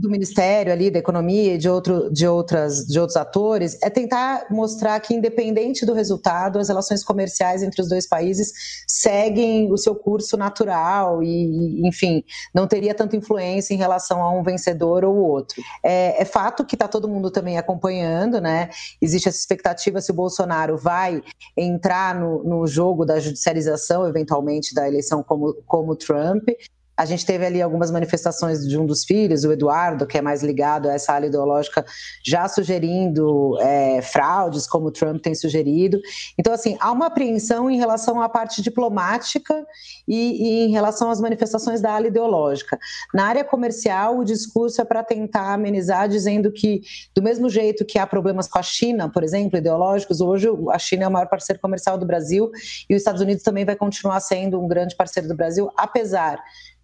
[0.00, 4.46] do Ministério ali da Economia e de, outro, de, outras, de outros atores é tentar
[4.50, 8.52] mostrar que, independente do resultado, as relações comerciais entre os dois países
[8.86, 14.42] seguem o seu curso natural e, enfim, não teria tanta influência em relação a um
[14.42, 15.62] vencedor ou outro.
[15.84, 18.70] É, é fato que está todo mundo também acompanhando, né?
[19.00, 21.22] Existe essa expectativa se o Bolsonaro vai
[21.56, 26.48] entrar no, no jogo da judicialização, eventualmente, da eleição como, como Trump.
[27.00, 30.42] A gente teve ali algumas manifestações de um dos filhos, o Eduardo, que é mais
[30.42, 31.82] ligado a essa área ideológica,
[32.22, 35.98] já sugerindo é, fraudes, como o Trump tem sugerido.
[36.38, 39.66] Então, assim, há uma apreensão em relação à parte diplomática
[40.06, 42.78] e, e em relação às manifestações da ala ideológica.
[43.14, 46.82] Na área comercial, o discurso é para tentar amenizar, dizendo que,
[47.16, 51.04] do mesmo jeito que há problemas com a China, por exemplo, ideológicos, hoje a China
[51.04, 52.50] é o maior parceiro comercial do Brasil
[52.90, 56.38] e os Estados Unidos também vai continuar sendo um grande parceiro do Brasil, apesar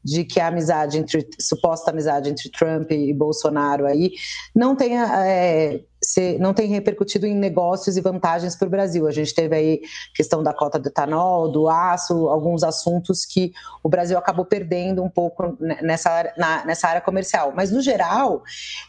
[0.06, 4.12] de que a amizade entre suposta amizade entre Trump e Bolsonaro aí
[4.54, 9.08] não tenha é, ser, não tem repercutido em negócios e vantagens para o Brasil.
[9.08, 9.80] A gente teve aí
[10.14, 15.10] questão da cota do etanol, do aço, alguns assuntos que o Brasil acabou perdendo um
[15.10, 17.52] pouco nessa, na, nessa área comercial.
[17.54, 18.44] Mas, no geral,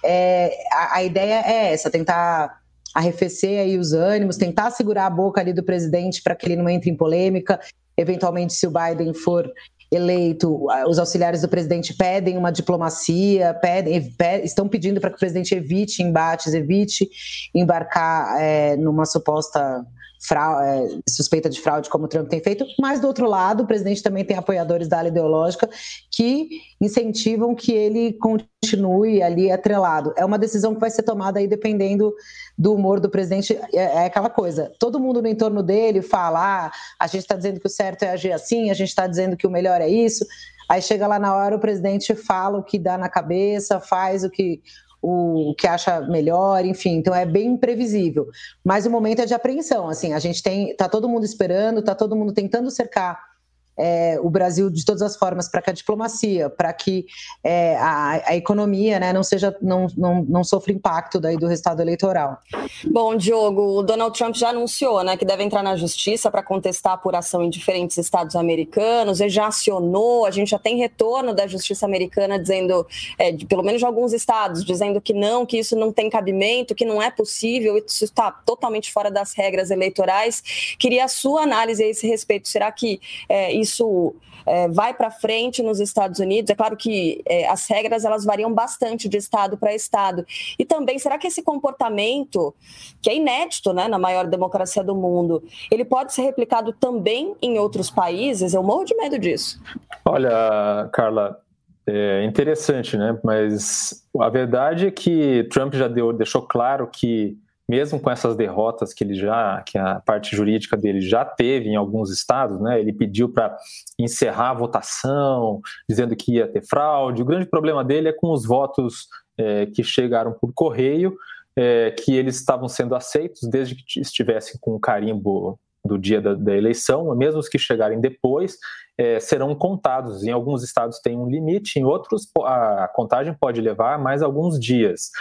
[0.05, 2.61] é, a, a ideia é essa, tentar
[2.93, 6.69] arrefecer aí os ânimos, tentar segurar a boca ali do presidente para que ele não
[6.69, 7.59] entre em polêmica.
[7.97, 9.51] Eventualmente, se o Biden for
[9.91, 15.55] eleito, os auxiliares do presidente pedem uma diplomacia, pedem, estão pedindo para que o presidente
[15.55, 17.09] evite embates, evite
[17.53, 19.85] embarcar é, numa suposta
[20.19, 23.67] fraude, é, suspeita de fraude, como o Trump tem feito, mas do outro lado, o
[23.67, 25.69] presidente também tem apoiadores da ala ideológica
[26.11, 26.49] que
[26.81, 30.13] incentivam que ele continue ali atrelado.
[30.17, 32.13] É uma decisão que vai ser tomada aí dependendo
[32.57, 33.57] do humor do presidente.
[33.73, 37.59] É, é aquela coisa, todo mundo no entorno dele fala: ah, a gente está dizendo
[37.59, 40.25] que o certo é agir assim, a gente está dizendo que o melhor é isso.
[40.69, 44.29] Aí chega lá na hora, o presidente fala o que dá na cabeça, faz o
[44.29, 44.61] que
[45.01, 48.27] o que acha melhor, enfim, então é bem imprevisível.
[48.63, 51.95] Mas o momento é de apreensão, assim, a gente tem, tá todo mundo esperando, tá
[51.95, 53.36] todo mundo tentando cercar
[53.77, 57.05] é, o Brasil de todas as formas para que a diplomacia, para que
[57.43, 61.81] é, a, a, economia né, não seja não, não, não sofra impacto daí do resultado
[61.81, 62.39] eleitoral.
[62.85, 66.93] Bom, Diogo, o Donald Trump já anunciou né, que deve entrar na justiça para contestar
[66.93, 71.45] a apuração em diferentes estados americanos, ele já acionou, a gente já tem retorno da
[71.45, 72.85] justiça americana dizendo,
[73.17, 76.73] é, de, pelo menos de alguns estados, dizendo que não, que isso não tem cabimento,
[76.73, 80.41] que não é possível, isso está totalmente fora das regras eleitorais.
[80.79, 82.47] Queria a sua análise a esse respeito.
[82.47, 86.49] Será que é, isso isso é, vai para frente nos Estados Unidos.
[86.49, 90.25] É claro que é, as regras elas variam bastante de estado para estado.
[90.57, 92.55] E também, será que esse comportamento,
[93.01, 97.59] que é inédito né, na maior democracia do mundo, ele pode ser replicado também em
[97.59, 98.53] outros países?
[98.53, 99.61] Eu morro de medo disso.
[100.05, 101.41] Olha, Carla,
[101.85, 103.17] é interessante, né?
[103.23, 108.93] Mas a verdade é que Trump já deu, deixou claro que mesmo com essas derrotas
[108.93, 112.79] que ele já, que a parte jurídica dele já teve em alguns estados, né?
[112.79, 113.57] Ele pediu para
[113.99, 117.21] encerrar a votação, dizendo que ia ter fraude.
[117.21, 121.15] O grande problema dele é com os votos é, que chegaram por correio,
[121.55, 126.33] é, que eles estavam sendo aceitos desde que estivessem com o carimbo do dia da,
[126.33, 128.57] da eleição, mesmo os que chegarem depois,
[128.97, 130.23] é, serão contados.
[130.23, 135.11] Em alguns estados tem um limite, em outros a contagem pode levar mais alguns dias.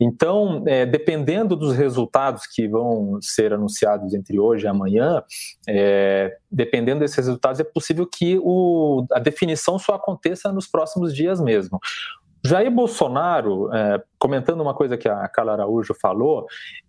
[0.00, 5.22] Então, é, dependendo dos resultados que vão ser anunciados entre hoje e amanhã,
[5.68, 11.40] é, dependendo desses resultados, é possível que o, a definição só aconteça nos próximos dias
[11.40, 11.78] mesmo.
[12.46, 16.46] Jair Bolsonaro, é, comentando uma coisa que a Carla Araújo falou,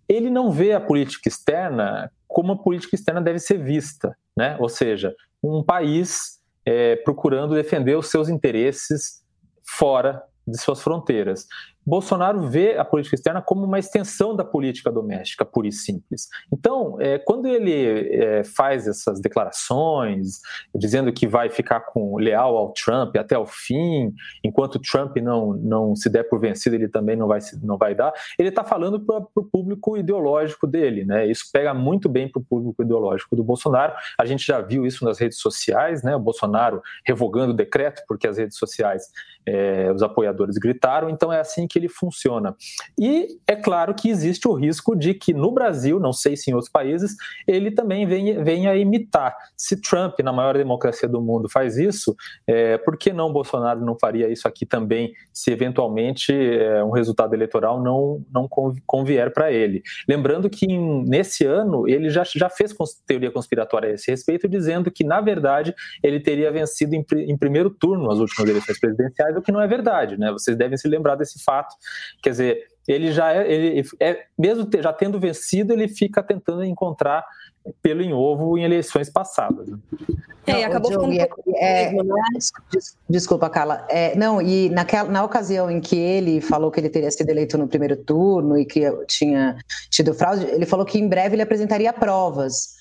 [0.08, 4.56] ele não vê a política externa como a política externa deve ser vista, né?
[4.60, 9.24] Ou seja, um país é, procurando defender os seus interesses
[9.64, 11.46] fora de suas fronteiras.
[11.88, 16.28] Bolsonaro vê a política externa como uma extensão da política doméstica, pura e simples.
[16.52, 20.40] Então, é, quando ele é, faz essas declarações,
[20.74, 24.12] dizendo que vai ficar com leal ao Trump até o fim,
[24.44, 28.12] enquanto Trump não, não se der por vencido, ele também não vai, não vai dar,
[28.38, 31.06] ele está falando para o público ideológico dele.
[31.06, 31.26] Né?
[31.26, 33.94] Isso pega muito bem para o público ideológico do Bolsonaro.
[34.20, 36.14] A gente já viu isso nas redes sociais, né?
[36.14, 39.04] o Bolsonaro revogando o decreto, porque as redes sociais,
[39.46, 41.08] é, os apoiadores gritaram.
[41.08, 42.54] Então, é assim que ele funciona.
[42.98, 46.54] E é claro que existe o risco de que no Brasil, não sei se em
[46.54, 49.36] outros países, ele também venha, venha a imitar.
[49.56, 52.14] Se Trump, na maior democracia do mundo, faz isso,
[52.46, 57.34] é, por que não Bolsonaro não faria isso aqui também, se eventualmente é, um resultado
[57.34, 58.48] eleitoral não, não
[58.86, 59.82] convier para ele?
[60.08, 62.74] Lembrando que em, nesse ano ele já, já fez
[63.06, 67.70] teoria conspiratória a esse respeito, dizendo que, na verdade, ele teria vencido em, em primeiro
[67.70, 70.30] turno as últimas eleições presidenciais, o que não é verdade, né?
[70.32, 71.76] Vocês devem se lembrar desse fato fato.
[72.22, 77.24] Quer dizer, ele já é, ele é mesmo já tendo vencido, ele fica tentando encontrar
[77.82, 79.68] pelo em ovo em eleições passadas.
[79.68, 79.78] Né?
[80.46, 81.28] É, acabou ficando é,
[81.58, 81.92] é?
[83.08, 83.86] Desculpa, Carla.
[83.90, 87.58] É, não, e naquela, na ocasião em que ele falou que ele teria sido eleito
[87.58, 89.58] no primeiro turno e que tinha
[89.90, 92.78] tido fraude, ele falou que em breve ele apresentaria provas.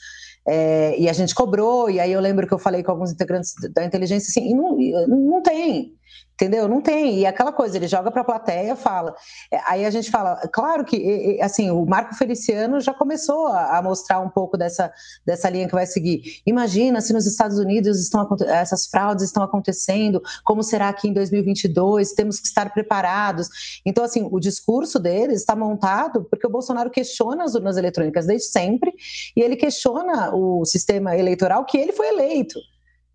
[0.47, 3.54] É, e a gente cobrou, e aí eu lembro que eu falei com alguns integrantes
[3.73, 5.96] da inteligência assim, não, não tem.
[6.39, 6.67] Entendeu?
[6.67, 7.22] Não tem.
[7.22, 9.15] E aquela coisa, ele joga para a plateia, fala.
[9.52, 14.20] É, aí a gente fala, claro que, assim, o Marco Feliciano já começou a, mostrar
[14.20, 14.93] um pouco dessa,
[15.26, 16.41] dessa linha que vai seguir.
[16.46, 22.12] Imagina se nos Estados Unidos estão essas fraudes estão acontecendo, como será que em 2022
[22.12, 23.82] temos que estar preparados?
[23.84, 28.50] Então, assim, o discurso deles está montado porque o Bolsonaro questiona as urnas eletrônicas desde
[28.50, 28.93] sempre
[29.36, 32.60] e ele questiona o sistema eleitoral que ele foi eleito.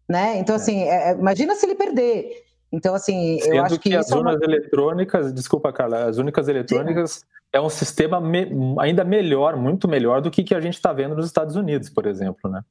[0.09, 0.39] Né?
[0.39, 2.42] Então, assim, é, é imagina se ele perder.
[2.73, 3.91] Então, assim, Sendo eu acho que.
[3.91, 4.45] que as urnas é uma...
[4.45, 7.25] eletrônicas, desculpa, Carla, as únicas eletrônicas Sim.
[7.53, 8.49] é um sistema me,
[8.81, 12.07] ainda melhor, muito melhor do que que a gente está vendo nos Estados Unidos, por
[12.07, 12.63] exemplo, né?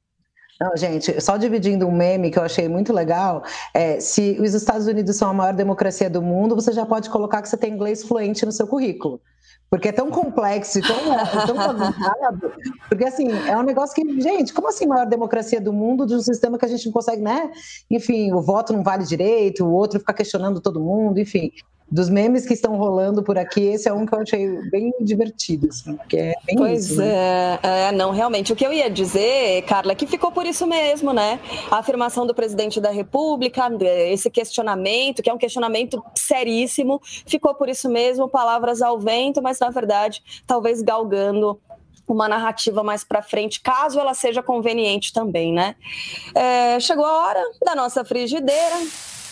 [0.60, 3.42] Não, gente, só dividindo um meme que eu achei muito legal,
[3.74, 7.42] é, se os Estados Unidos são a maior democracia do mundo, você já pode colocar
[7.42, 9.20] que você tem inglês fluente no seu currículo.
[9.72, 12.52] Porque é tão complexo e tão, tão bagunçado.
[12.90, 16.20] Porque, assim, é um negócio que, gente, como assim maior democracia do mundo de um
[16.20, 17.50] sistema que a gente não consegue, né?
[17.90, 21.50] Enfim, o voto não vale direito, o outro fica questionando todo mundo, enfim
[21.90, 25.68] dos memes que estão rolando por aqui, esse é um que eu achei bem divertido,
[25.68, 27.58] assim, porque é bem Pois isso, é, né?
[27.62, 28.52] é, não, realmente.
[28.52, 31.38] O que eu ia dizer, Carla, é que ficou por isso mesmo, né?
[31.70, 33.70] A afirmação do presidente da República,
[34.08, 39.58] esse questionamento, que é um questionamento seríssimo, ficou por isso mesmo, palavras ao vento, mas
[39.60, 41.60] na verdade, talvez galgando
[42.08, 45.76] uma narrativa mais para frente, caso ela seja conveniente também, né?
[46.34, 48.76] É, chegou a hora da nossa frigideira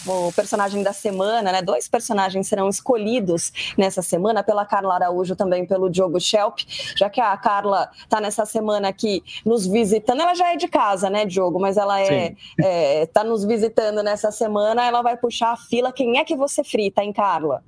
[0.06, 1.62] o personagem da semana, né?
[1.62, 6.60] Dois personagens serão escolhidos nessa semana pela Carla Araújo, também pelo Diogo Schelp,
[6.96, 10.20] já que a Carla está nessa semana aqui nos visitando.
[10.20, 11.58] Ela já é de casa, né, Diogo?
[11.60, 14.84] Mas ela é, é tá nos visitando nessa semana.
[14.86, 15.92] Ela vai puxar a fila.
[15.92, 17.62] Quem é que você frita, hein, Carla?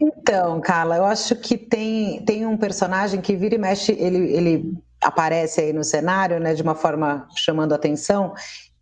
[0.00, 4.74] Então, Carla, eu acho que tem, tem um personagem que vira e mexe, ele, ele
[5.00, 8.34] aparece aí no cenário, né, de uma forma chamando atenção,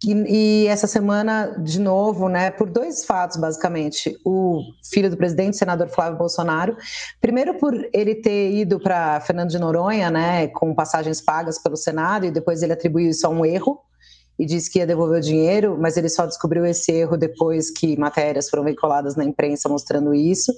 [0.03, 4.19] e, e, essa semana, de novo, né, por dois fatos, basicamente.
[4.25, 6.77] O filho do presidente, senador Flávio Bolsonaro,
[7.21, 12.25] primeiro por ele ter ido para Fernando de Noronha, né, com passagens pagas pelo Senado,
[12.25, 13.79] e depois ele atribuiu isso a um erro,
[14.41, 17.95] e disse que ia devolver o dinheiro, mas ele só descobriu esse erro depois que
[17.99, 20.51] matérias foram veiculadas na imprensa mostrando isso.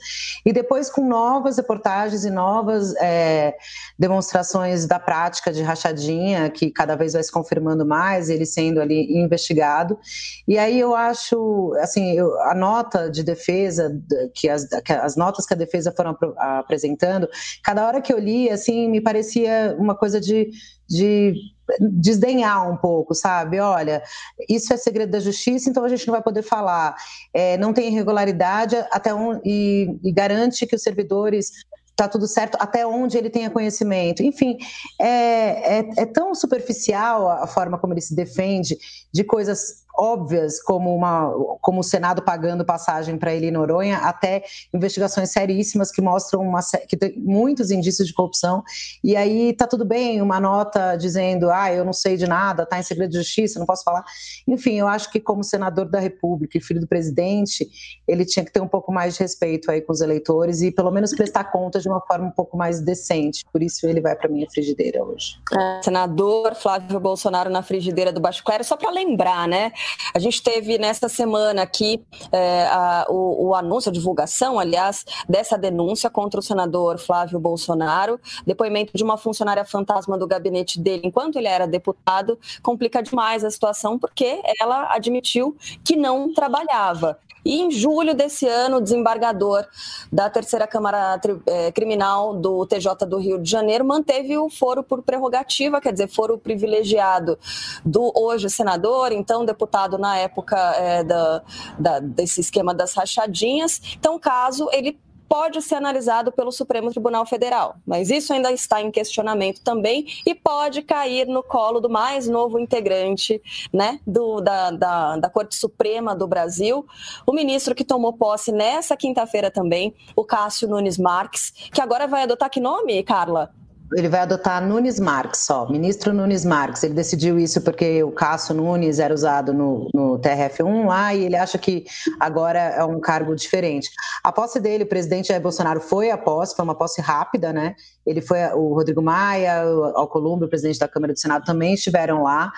[0.46, 3.56] E depois, com novas reportagens e novas é,
[3.98, 9.18] demonstrações da prática de rachadinha, que cada vez vai se confirmando mais, ele sendo ali
[9.18, 9.98] investigado.
[10.46, 14.00] E aí eu acho, assim, eu, a nota de defesa,
[14.32, 17.28] que as, que as notas que a defesa foram apresentando,
[17.64, 20.52] cada hora que eu li, assim, me parecia uma coisa de
[20.88, 21.34] de
[21.80, 23.58] desdenhar um pouco, sabe?
[23.60, 24.02] Olha,
[24.48, 26.94] isso é segredo da justiça, então a gente não vai poder falar.
[27.32, 31.50] É, não tem irregularidade até um, e, e garante que os servidores
[31.94, 34.22] tá tudo certo, até onde ele tenha conhecimento.
[34.22, 34.56] Enfim,
[35.00, 38.76] é, é, é, tão superficial a forma como ele se defende
[39.12, 41.30] de coisas óbvias, como, uma,
[41.60, 46.60] como o Senado pagando passagem para ele em Noronha, até investigações seríssimas que mostram uma,
[46.88, 48.62] que tem muitos indícios de corrupção.
[49.02, 52.78] E aí tá tudo bem, uma nota dizendo, ah, eu não sei de nada, tá
[52.78, 54.04] em segredo de justiça, não posso falar.
[54.46, 57.68] Enfim, eu acho que como senador da República e filho do presidente,
[58.06, 60.90] ele tinha que ter um pouco mais de respeito aí com os eleitores e pelo
[60.90, 63.44] menos prestar conta de uma forma um pouco mais decente.
[63.52, 65.38] Por isso ele vai para minha frigideira hoje.
[65.52, 69.72] É, senador Flávio Bolsonaro na frigideira do Baixo Clero, só para lembrar, né?
[70.14, 75.56] A gente teve nessa semana aqui é, a, o, o, anúncio, a divulgação, aliás, dessa
[75.56, 81.36] denúncia contra o senador Flávio Bolsonaro, depoimento de uma funcionária fantasma do gabinete dele enquanto
[81.36, 87.18] ele era deputado, complica demais a situação porque ela admitiu que não trabalhava.
[87.44, 89.66] E em julho desse ano, o desembargador
[90.12, 95.02] da terceira Câmara é, Criminal do TJ do Rio de Janeiro manteve o foro por
[95.02, 97.38] prerrogativa, quer dizer, foro privilegiado
[97.84, 101.42] do hoje senador, então deputado na época é, da,
[101.78, 103.80] da, desse esquema das rachadinhas.
[103.98, 104.98] Então, caso ele
[105.32, 110.34] pode ser analisado pelo Supremo Tribunal Federal, mas isso ainda está em questionamento também e
[110.34, 113.40] pode cair no colo do mais novo integrante
[113.72, 116.84] né, do, da, da, da Corte Suprema do Brasil,
[117.26, 122.24] o ministro que tomou posse nessa quinta-feira também, o Cássio Nunes Marques, que agora vai
[122.24, 123.54] adotar que nome, Carla?
[123.96, 126.82] Ele vai adotar Nunes Marques só, ministro Nunes Marques.
[126.82, 131.36] Ele decidiu isso porque o Cássio Nunes era usado no, no TRF1 lá e ele
[131.36, 131.84] acha que
[132.18, 133.90] agora é um cargo diferente.
[134.22, 137.74] A posse dele, o presidente Jair Bolsonaro foi a posse, foi uma posse rápida, né?
[138.06, 142.22] Ele foi, o Rodrigo Maia, o Alcolumbre, o presidente da Câmara do Senado, também estiveram
[142.22, 142.52] lá.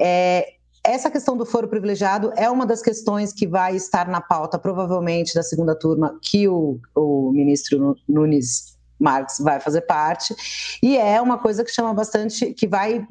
[0.00, 0.46] É,
[0.84, 5.34] essa questão do foro privilegiado é uma das questões que vai estar na pauta, provavelmente,
[5.34, 10.34] da segunda turma, que o, o ministro Nunes Marx vai fazer parte
[10.82, 13.06] e é uma coisa que chama bastante, que vai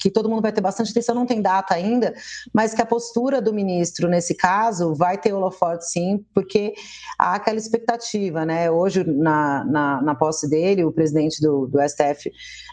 [0.00, 2.14] que todo mundo vai ter bastante atenção, não tem data ainda,
[2.52, 6.74] mas que a postura do ministro nesse caso vai ter holofote sim, porque
[7.18, 8.70] há aquela expectativa, né?
[8.70, 12.30] Hoje na, na, na posse dele, o presidente do, do STF,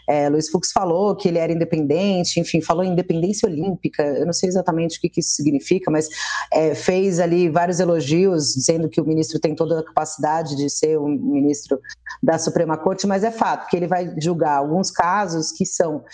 [0.08, 4.32] é, Luiz Fux falou que ele era independente, enfim, falou em independência olímpica, eu não
[4.32, 6.08] sei exatamente o que, que isso significa, mas
[6.52, 10.98] é, fez ali vários elogios dizendo que o ministro tem toda a capacidade de ser
[10.98, 11.80] um ministro
[12.22, 16.04] da Suprema Corte, mas é fato que ele vai julgar alguns casos que são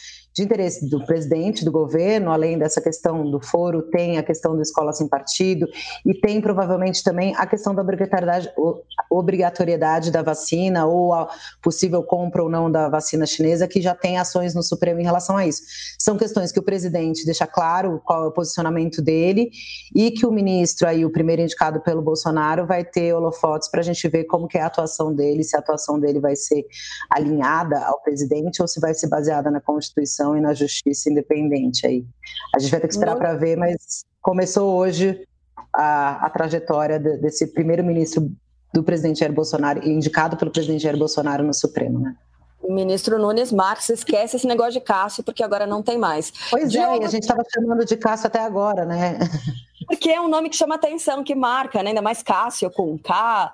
[0.40, 4.62] de interesse do presidente do governo, além dessa questão do foro, tem a questão da
[4.62, 5.68] escola sem partido
[6.04, 8.50] e tem provavelmente também a questão da obrigatoriedade,
[9.10, 11.28] obrigatoriedade da vacina ou a
[11.62, 15.36] possível compra ou não da vacina chinesa, que já tem ações no Supremo em relação
[15.36, 15.62] a isso.
[15.98, 19.50] São questões que o presidente deixa claro qual é o posicionamento dele
[19.94, 23.84] e que o ministro aí, o primeiro indicado pelo Bolsonaro, vai ter holofotes para a
[23.84, 26.64] gente ver como que é a atuação dele, se a atuação dele vai ser
[27.10, 32.04] alinhada ao presidente ou se vai ser baseada na Constituição e na justiça independente aí.
[32.54, 35.26] A gente vai ter que esperar para ver, mas começou hoje
[35.72, 38.30] a, a trajetória de, desse primeiro-ministro
[38.72, 42.14] do presidente Jair Bolsonaro, indicado pelo presidente Jair Bolsonaro no Supremo, né?
[42.62, 46.30] O ministro Nunes Marques esquece esse negócio de Cássio, porque agora não tem mais.
[46.50, 49.18] Pois é, e a gente estava chamando de Cássio até agora, né?
[49.86, 51.88] Porque é um nome que chama atenção, que marca, né?
[51.88, 53.52] ainda mais Cássio com K.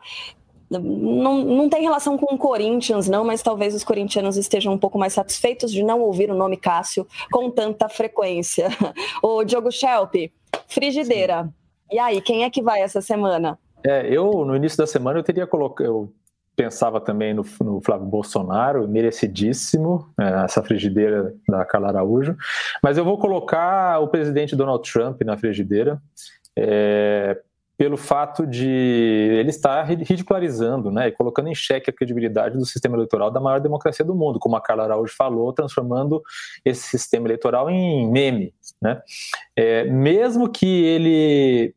[0.68, 4.98] Não, não tem relação com o Corinthians, não, mas talvez os corintianos estejam um pouco
[4.98, 8.68] mais satisfeitos de não ouvir o nome Cássio com tanta frequência.
[9.22, 10.14] O Diogo Schelp,
[10.66, 11.44] frigideira.
[11.44, 11.52] Sim.
[11.92, 13.58] E aí, quem é que vai essa semana?
[13.84, 15.86] É, eu, no início da semana, eu teria colocado.
[15.86, 16.12] Eu
[16.56, 22.34] pensava também no, no Flávio Bolsonaro, merecidíssimo, é, essa frigideira da Carla Araújo.
[22.82, 26.00] Mas eu vou colocar o presidente Donald Trump na frigideira.
[26.56, 27.38] É,
[27.76, 32.96] pelo fato de ele estar ridicularizando né, e colocando em xeque a credibilidade do sistema
[32.96, 36.22] eleitoral da maior democracia do mundo, como a Carla Araújo falou, transformando
[36.64, 38.54] esse sistema eleitoral em meme.
[38.80, 39.00] Né?
[39.54, 41.74] É, mesmo que ele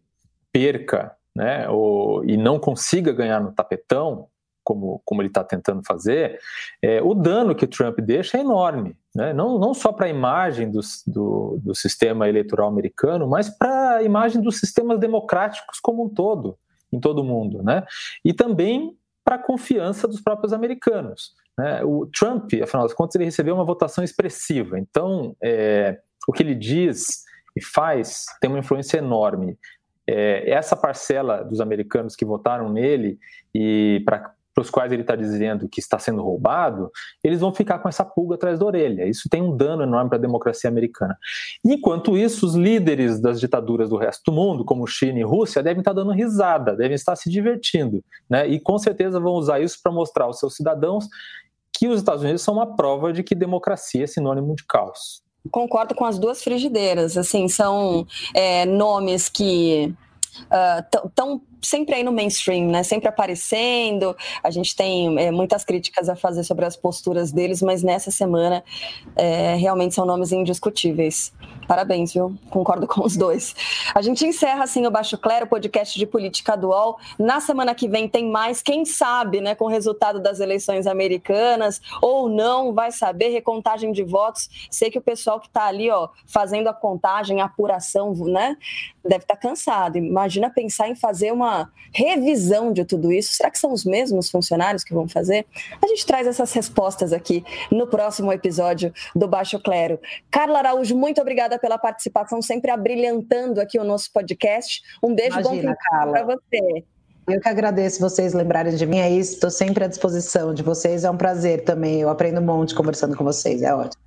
[0.52, 4.28] perca né, ou, e não consiga ganhar no tapetão,
[4.64, 6.40] como, como ele está tentando fazer,
[6.82, 8.96] é, o dano que o Trump deixa é enorme.
[9.20, 9.34] Né?
[9.34, 14.04] Não, não só para a imagem do, do, do, sistema eleitoral americano, mas para a
[14.04, 16.58] imagem dos sistemas democráticos como um todo,
[16.90, 17.62] em todo o mundo.
[17.62, 17.84] Né?
[18.24, 21.34] E também para a confiança dos próprios americanos.
[21.58, 21.84] Né?
[21.84, 24.80] O Trump, afinal das contas, ele recebeu uma votação expressiva.
[24.80, 27.26] Então, é, o que ele diz
[27.58, 29.60] e faz tem uma influência enorme.
[30.08, 33.20] É, essa parcela dos americanos que votaram nele
[33.54, 36.92] e para para os quais ele está dizendo que está sendo roubado,
[37.24, 39.08] eles vão ficar com essa pulga atrás da orelha.
[39.08, 41.18] Isso tem um dano enorme para a democracia americana.
[41.64, 45.80] Enquanto isso, os líderes das ditaduras do resto do mundo, como China e Rússia, devem
[45.80, 48.48] estar dando risada, devem estar se divertindo, né?
[48.48, 51.08] E com certeza vão usar isso para mostrar aos seus cidadãos
[51.74, 55.24] que os Estados Unidos são uma prova de que democracia é sinônimo de caos.
[55.50, 57.16] Concordo com as duas frigideiras.
[57.16, 59.96] Assim, são é, nomes que
[61.06, 62.84] estão uh, sempre aí no mainstream, né?
[62.84, 64.16] Sempre aparecendo.
[64.44, 68.64] A gente tem é, muitas críticas a fazer sobre as posturas deles, mas nessa semana
[69.16, 71.34] é, realmente são nomes indiscutíveis.
[71.70, 72.36] Parabéns, viu?
[72.50, 73.54] Concordo com os dois.
[73.94, 76.98] A gente encerra assim o Baixo Clero, podcast de política dual.
[77.20, 81.80] Na semana que vem tem mais, quem sabe, né, com o resultado das eleições americanas
[82.02, 84.50] ou não, vai saber recontagem de votos.
[84.72, 88.58] Sei que o pessoal que está ali, ó, fazendo a contagem, a apuração, né,
[89.04, 90.00] deve estar tá cansado.
[90.00, 93.34] Imagina pensar em fazer uma revisão de tudo isso.
[93.34, 95.46] Será que são os mesmos funcionários que vão fazer?
[95.84, 100.00] A gente traz essas respostas aqui no próximo episódio do Baixo Clero.
[100.32, 104.82] Carla Araújo, muito obrigada pela participação, sempre abrilhantando aqui o nosso podcast.
[105.04, 106.84] Um beijo Imagina, bom para você.
[107.28, 111.04] Eu que agradeço vocês lembrarem de mim, é isso, estou sempre à disposição de vocês,
[111.04, 114.02] é um prazer também, eu aprendo um monte conversando com vocês, é ótimo.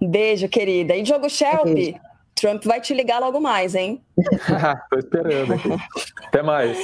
[0.00, 0.94] Beijo, querida.
[0.94, 2.00] E Diogo Shelby,
[2.34, 4.00] Trump vai te ligar logo mais, hein?
[4.88, 5.68] Tô esperando aqui.
[6.26, 6.78] Até mais.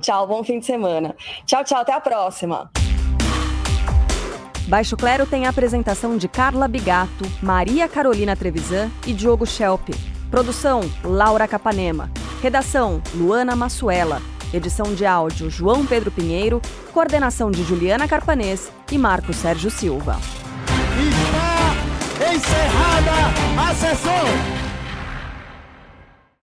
[0.00, 1.14] Tchau, bom fim de semana.
[1.44, 2.70] Tchau, tchau, até a próxima.
[4.66, 9.90] Baixo Clero tem a apresentação de Carla Bigato, Maria Carolina Trevisan e Diogo Schelp.
[10.28, 12.10] Produção: Laura Capanema.
[12.42, 14.20] Redação: Luana Massuela.
[14.52, 16.60] Edição de áudio: João Pedro Pinheiro.
[16.92, 20.18] Coordenação de Juliana Carpanês e Marco Sérgio Silva.
[20.98, 24.65] Está encerrada a sessão!